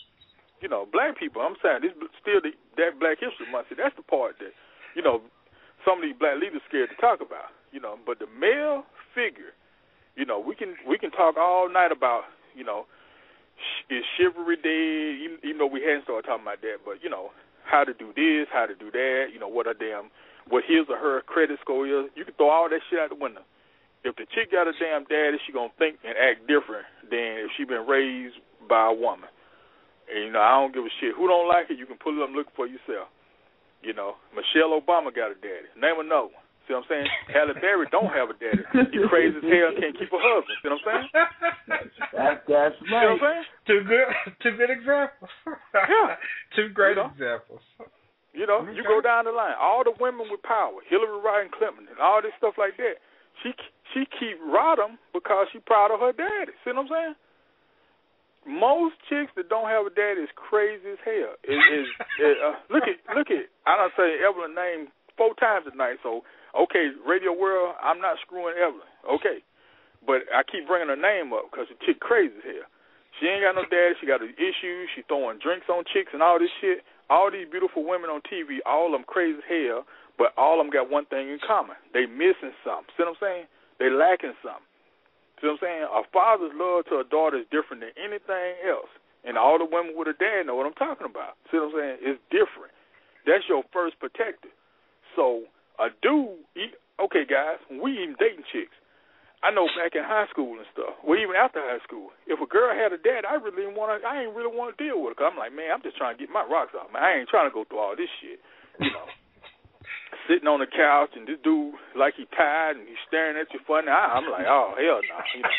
You 0.61 0.69
know, 0.69 0.89
black 0.89 1.17
people. 1.21 1.45
I'm 1.45 1.57
saying 1.61 1.85
this 1.85 1.93
still 2.21 2.41
the, 2.41 2.57
that 2.81 2.99
Black 2.99 3.21
History 3.21 3.47
Month. 3.53 3.69
See, 3.69 3.77
that's 3.79 3.95
the 3.97 4.03
part 4.03 4.41
that 4.41 4.57
you 4.97 5.05
know 5.05 5.21
some 5.85 6.01
of 6.01 6.05
these 6.05 6.17
black 6.17 6.41
leaders 6.41 6.65
scared 6.67 6.89
to 6.89 6.99
talk 6.99 7.21
about. 7.21 7.53
You 7.71 7.79
know, 7.79 8.01
but 8.01 8.19
the 8.19 8.27
male 8.27 8.89
figure, 9.13 9.53
you 10.17 10.25
know, 10.25 10.39
we 10.39 10.55
can 10.55 10.75
we 10.89 10.99
can 10.99 11.11
talk 11.11 11.37
all 11.37 11.69
night 11.71 11.93
about 11.93 12.25
you 12.55 12.65
know 12.65 12.87
is 13.91 14.05
chivalry 14.19 14.57
dead? 14.57 15.43
Even, 15.45 15.59
though 15.59 15.71
we 15.71 15.83
hadn't 15.83 16.05
started 16.05 16.27
talking 16.27 16.45
about 16.45 16.61
that, 16.63 16.83
but 16.85 17.03
you 17.03 17.11
know 17.11 17.31
how 17.65 17.85
to 17.85 17.95
do 17.95 18.13
this, 18.15 18.47
how 18.53 18.67
to 18.67 18.75
do 18.75 18.91
that. 18.91 19.33
You 19.33 19.39
know 19.39 19.49
what 19.49 19.67
a 19.67 19.75
damn 19.75 20.11
what 20.49 20.65
his 20.69 20.85
or 20.89 20.99
her 20.99 21.23
credit 21.23 21.59
score 21.61 21.87
is. 21.87 22.11
You 22.15 22.25
can 22.25 22.35
throw 22.35 22.51
all 22.51 22.69
that 22.69 22.81
shit 22.91 22.99
out 22.99 23.09
the 23.09 23.17
window. 23.17 23.43
If 24.05 24.17
the 24.17 24.29
chick 24.37 24.53
got 24.53 24.69
a 24.69 24.77
damn 24.77 25.09
daddy, 25.09 25.41
she 25.47 25.53
gonna 25.53 25.73
think 25.79 25.97
and 26.05 26.13
act 26.13 26.45
different 26.47 26.85
than 27.09 27.49
if 27.49 27.51
she 27.57 27.65
been 27.65 27.89
raised 27.89 28.37
by 28.69 28.93
a 28.93 28.95
woman. 28.95 29.29
And 30.13 30.29
you 30.29 30.33
know, 30.33 30.45
I 30.45 30.61
don't 30.61 30.75
give 30.75 30.85
a 30.85 30.93
shit. 31.01 31.17
Who 31.17 31.27
don't 31.27 31.49
like 31.49 31.71
it, 31.71 31.79
you 31.79 31.87
can 31.87 31.97
pull 31.97 32.17
it 32.19 32.23
up 32.23 32.29
and 32.29 32.37
look 32.37 32.53
for 32.55 32.67
yourself. 32.69 33.09
You 33.81 33.93
know, 33.93 34.17
Michelle 34.37 34.77
Obama 34.77 35.15
got 35.15 35.33
a 35.33 35.37
daddy. 35.41 35.69
Name 35.77 36.01
another 36.01 36.33
one. 36.33 36.44
See 36.65 36.73
what 36.73 36.85
I'm 36.85 36.89
saying? 36.89 37.09
Halle 37.29 37.53
Berry 37.61 37.87
don't 37.93 38.09
have 38.09 38.33
a 38.33 38.37
daddy. 38.41 38.65
He 38.93 38.99
crazy 39.13 39.37
as 39.37 39.45
hell 39.45 39.73
can't 39.77 39.97
keep 40.01 40.09
a 40.09 40.21
husband. 40.21 40.57
See 40.65 40.69
what 40.69 40.81
I'm 40.81 40.85
saying? 40.89 41.07
That, 42.17 42.37
that's 42.49 42.75
See 42.81 42.89
what 42.89 43.15
I'm 43.15 43.21
saying? 43.21 43.45
Two 43.69 43.81
good, 43.85 44.09
two 44.43 44.55
good 44.57 44.73
examples. 44.73 45.29
Yeah. 45.77 46.17
two 46.57 46.69
great 46.73 46.97
You 46.97 47.05
know? 47.05 47.11
examples. 47.13 47.61
You 48.35 48.47
know, 48.51 48.67
you 48.67 48.83
go 48.83 48.99
down 49.05 49.29
the 49.29 49.35
line. 49.37 49.55
All 49.61 49.85
the 49.87 49.95
women 50.01 50.27
with 50.27 50.43
power, 50.43 50.75
Hillary 50.91 51.21
Rodham 51.23 51.53
Clinton, 51.55 51.87
and 51.87 52.01
all 52.03 52.19
this 52.19 52.35
stuff 52.41 52.59
like 52.59 52.75
that. 52.83 52.99
She 53.45 53.53
she 53.95 54.09
keep 54.19 54.41
Rodham 54.43 54.99
because 55.15 55.47
she 55.53 55.61
proud 55.63 55.95
of 55.95 56.01
her 56.03 56.11
daddy. 56.11 56.51
See 56.67 56.75
what 56.75 56.83
I'm 56.83 56.91
saying? 56.91 57.15
Most 58.45 58.99
chicks 59.09 59.31
that 59.39 59.49
don't 59.49 59.71
have 59.71 59.87
a 59.87 59.93
daddy 59.95 60.21
is 60.27 60.33
crazy 60.35 60.99
as 60.99 61.01
hell. 61.07 61.39
Is 61.47 61.63
is 61.79 61.87
is, 62.21 62.37
uh, 62.43 62.59
look 62.75 62.85
at 62.91 62.99
look 63.15 63.31
at 63.31 63.47
I 63.71 63.79
don't 63.79 63.95
say 63.97 64.19
Evelyn 64.21 64.53
name 64.59 64.91
four 65.17 65.33
times 65.39 65.65
tonight. 65.71 66.03
So 66.03 66.27
okay, 66.55 66.95
Radio 67.07 67.33
World, 67.35 67.75
I'm 67.83 68.01
not 68.01 68.17
screwing 68.23 68.55
Evelyn. 68.57 68.89
Okay, 69.05 69.43
but 70.07 70.23
I 70.31 70.43
keep 70.47 70.67
bringing 70.67 70.89
her 70.89 71.01
name 71.01 71.33
up 71.33 71.51
because 71.51 71.67
the 71.69 71.77
chick 71.85 72.01
crazy 72.01 72.39
hell. 72.45 72.69
She 73.21 73.31
ain't 73.31 73.47
got 73.47 73.55
no 73.55 73.63
daddy. 73.71 73.95
She 74.01 74.07
got 74.07 74.23
issues. 74.23 74.91
She 74.95 75.07
throwing 75.07 75.39
drinks 75.39 75.71
on 75.71 75.87
chicks 75.87 76.11
and 76.13 76.23
all 76.23 76.39
this 76.39 76.51
shit. 76.61 76.83
All 77.11 77.31
these 77.31 77.47
beautiful 77.47 77.85
women 77.85 78.11
on 78.11 78.25
TV, 78.27 78.65
all 78.65 78.91
them 78.91 79.05
crazy 79.05 79.45
hell, 79.45 79.85
but 80.17 80.33
all 80.41 80.59
of 80.59 80.67
them 80.67 80.73
got 80.73 80.91
one 80.91 81.05
thing 81.07 81.29
in 81.29 81.39
common. 81.39 81.77
They 81.93 82.07
missing 82.09 82.57
something. 82.65 82.91
See 82.97 83.05
what 83.05 83.15
I'm 83.15 83.21
saying? 83.21 83.47
They 83.79 83.93
lacking 83.93 84.35
something. 84.41 84.67
See 85.39 85.47
what 85.47 85.61
I'm 85.61 85.63
saying? 85.63 85.85
A 85.85 86.03
father's 86.11 86.57
love 86.57 86.89
to 86.89 87.05
a 87.05 87.07
daughter 87.07 87.39
is 87.39 87.47
different 87.53 87.85
than 87.85 87.93
anything 88.01 88.57
else. 88.65 88.89
And 89.23 89.37
all 89.37 89.61
the 89.61 89.69
women 89.69 89.93
with 89.97 90.09
a 90.09 90.17
dad 90.17 90.49
know 90.49 90.57
what 90.57 90.67
I'm 90.67 90.81
talking 90.81 91.07
about. 91.07 91.37
See 91.53 91.61
what 91.61 91.73
I'm 91.73 91.77
saying? 91.77 91.97
It's 92.01 92.21
different. 92.33 92.73
That's 93.29 93.45
your 93.49 93.65
first 93.73 94.01
protector. 94.01 94.53
So 95.17 95.45
a 95.79 95.91
dude, 96.03 96.43
he, 96.55 96.71
okay, 97.01 97.25
guys, 97.27 97.59
we 97.71 98.03
even 98.03 98.17
dating 98.19 98.47
chicks. 98.53 98.75
I 99.45 99.53
know 99.53 99.69
back 99.77 99.93
in 99.93 100.01
high 100.01 100.25
school 100.33 100.57
and 100.57 100.65
stuff, 100.73 100.97
well, 101.05 101.21
even 101.21 101.37
after 101.37 101.61
high 101.61 101.85
school, 101.85 102.17
if 102.25 102.41
a 102.41 102.49
girl 102.49 102.73
had 102.73 102.97
a 102.97 103.01
dad, 103.01 103.29
I 103.29 103.37
really 103.37 103.69
want 103.69 103.93
to. 103.93 104.01
I 104.01 104.25
ain't 104.25 104.33
really 104.33 104.49
want 104.49 104.73
to 104.73 104.81
deal 104.81 105.05
with 105.05 105.13
her. 105.13 105.17
Cause 105.21 105.29
I'm 105.29 105.37
like, 105.37 105.53
man, 105.53 105.69
I'm 105.69 105.85
just 105.85 106.01
trying 106.01 106.17
to 106.17 106.21
get 106.21 106.33
my 106.33 106.49
rocks 106.49 106.73
off. 106.73 106.89
Man, 106.89 107.05
I 107.05 107.21
ain't 107.21 107.29
trying 107.29 107.45
to 107.45 107.53
go 107.53 107.69
through 107.69 107.85
all 107.85 107.93
this 107.93 108.09
shit. 108.25 108.41
You 108.81 108.89
know, 108.89 109.05
sitting 110.33 110.49
on 110.49 110.65
the 110.65 110.71
couch 110.71 111.13
and 111.13 111.29
this 111.29 111.37
dude 111.45 111.77
like 111.93 112.17
he 112.17 112.25
tired 112.33 112.81
and 112.81 112.89
he's 112.89 112.97
staring 113.05 113.37
at 113.37 113.53
you 113.53 113.61
funny. 113.69 113.93
I, 113.93 114.17
I'm 114.17 114.25
like, 114.33 114.49
oh 114.49 114.73
hell 114.81 115.05
no. 115.05 115.19
You 115.37 115.43
know, 115.45 115.57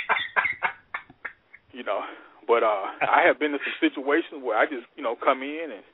you 1.77 1.83
know. 1.85 2.01
But 2.47 2.61
uh, 2.61 2.85
I 3.01 3.25
have 3.25 3.39
been 3.39 3.53
in 3.53 3.61
some 3.61 3.81
situations 3.81 4.41
where 4.41 4.57
I 4.57 4.65
just, 4.65 4.85
you 4.95 5.03
know, 5.03 5.17
come 5.17 5.41
in 5.41 5.73
and, 5.73 5.85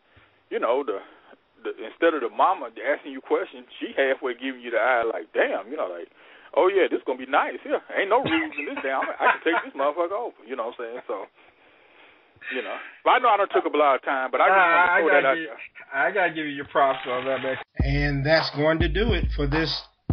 you 0.51 0.59
know, 0.59 0.83
the, 0.83 0.99
the 1.63 1.71
instead 1.77 2.13
of 2.13 2.21
the 2.21 2.29
mama 2.33 2.69
asking 2.81 3.11
you 3.13 3.21
questions, 3.21 3.65
she 3.79 3.93
halfway 3.95 4.33
giving 4.33 4.61
you 4.61 4.71
the 4.71 4.81
eye 4.81 5.03
like, 5.05 5.31
damn, 5.33 5.69
you 5.71 5.77
know, 5.77 5.87
like 5.87 6.09
oh 6.57 6.67
yeah, 6.67 6.87
this 6.91 6.99
gonna 7.05 7.19
be 7.19 7.25
nice. 7.29 7.59
Yeah, 7.65 7.79
ain't 7.95 8.09
no 8.09 8.19
rules 8.23 8.53
in 8.59 8.65
this 8.75 8.81
damn. 8.83 9.01
I 9.07 9.39
can 9.39 9.41
take 9.45 9.59
this 9.65 9.75
motherfucker 9.77 10.11
over. 10.17 10.35
You 10.45 10.55
know 10.55 10.67
what 10.73 10.79
I'm 10.79 10.99
saying? 10.99 11.01
So, 11.07 11.25
you 12.55 12.61
know, 12.61 12.75
but 13.05 13.11
I 13.11 13.19
know 13.19 13.29
I 13.29 13.37
don't 13.37 13.51
took 13.51 13.65
up 13.65 13.73
a 13.73 13.77
lot 13.77 13.95
of 13.95 14.03
time, 14.03 14.29
but 14.31 14.41
I 14.41 14.47
just 14.49 14.57
to 14.57 14.61
I 14.61 14.99
gotta 15.01 15.11
that 15.13 15.25
out 15.27 15.35
give- 15.35 15.45
there. 15.45 15.59
I 15.93 16.11
gotta 16.11 16.29
give 16.33 16.45
you 16.45 16.51
your 16.57 16.67
props 16.67 16.99
on 17.07 17.25
that, 17.25 17.39
man. 17.41 17.57
And 17.79 18.25
that's 18.25 18.49
going 18.55 18.79
to 18.79 18.87
do 18.89 19.13
it 19.13 19.25
for 19.35 19.47
this 19.47 19.71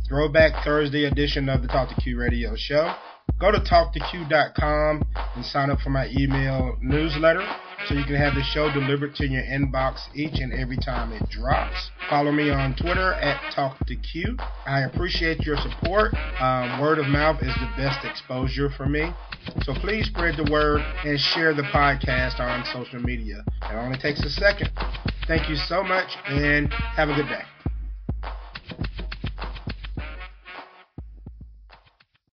Throwback 0.09 0.65
Thursday 0.65 1.05
edition 1.05 1.49
of 1.49 1.63
the 1.63 1.69
Talk 1.69 1.89
to 1.91 1.95
Q 2.01 2.19
Radio 2.19 2.55
Show. 2.57 2.95
Go 3.39 3.53
to 3.53 3.59
talktoq.com 3.59 5.03
and 5.37 5.45
sign 5.47 5.71
up 5.71 5.81
for 5.81 5.91
my 5.91 6.09
email 6.19 6.77
newsletter 6.81 7.47
so 7.87 7.95
you 7.95 8.05
can 8.05 8.17
have 8.17 8.35
the 8.35 8.43
show 8.43 8.73
delivered 8.73 9.15
to 9.17 9.27
your 9.27 9.43
inbox 9.43 10.01
each 10.15 10.41
and 10.41 10.53
every 10.53 10.77
time 10.77 11.13
it 11.13 11.29
drops. 11.31 11.91
Follow 12.11 12.33
me 12.33 12.51
on 12.51 12.75
Twitter 12.77 13.15
at 13.15 13.41
TalkToQ. 13.55 14.41
I 14.67 14.81
appreciate 14.81 15.41
your 15.41 15.57
support. 15.57 16.15
Um, 16.41 16.81
word 16.81 16.99
of 16.99 17.07
mouth 17.07 17.43
is 17.43 17.55
the 17.55 17.71
best 17.77 18.05
exposure 18.05 18.71
for 18.77 18.87
me. 18.87 19.13
So 19.63 19.75
please 19.75 20.07
spread 20.07 20.37
the 20.37 20.51
word 20.51 20.81
and 21.05 21.19
share 21.19 21.55
the 21.55 21.63
podcast 21.63 22.41
on 22.41 22.65
social 22.73 23.01
media. 23.01 23.45
It 23.63 23.75
only 23.75 23.99
takes 23.99 24.21
a 24.25 24.31
second. 24.31 24.71
Thank 25.27 25.49
you 25.49 25.57
so 25.57 25.83
much 25.83 26.09
and 26.27 26.73
have 26.73 27.09
a 27.09 27.15
good 27.15 27.29
day. 27.29 27.43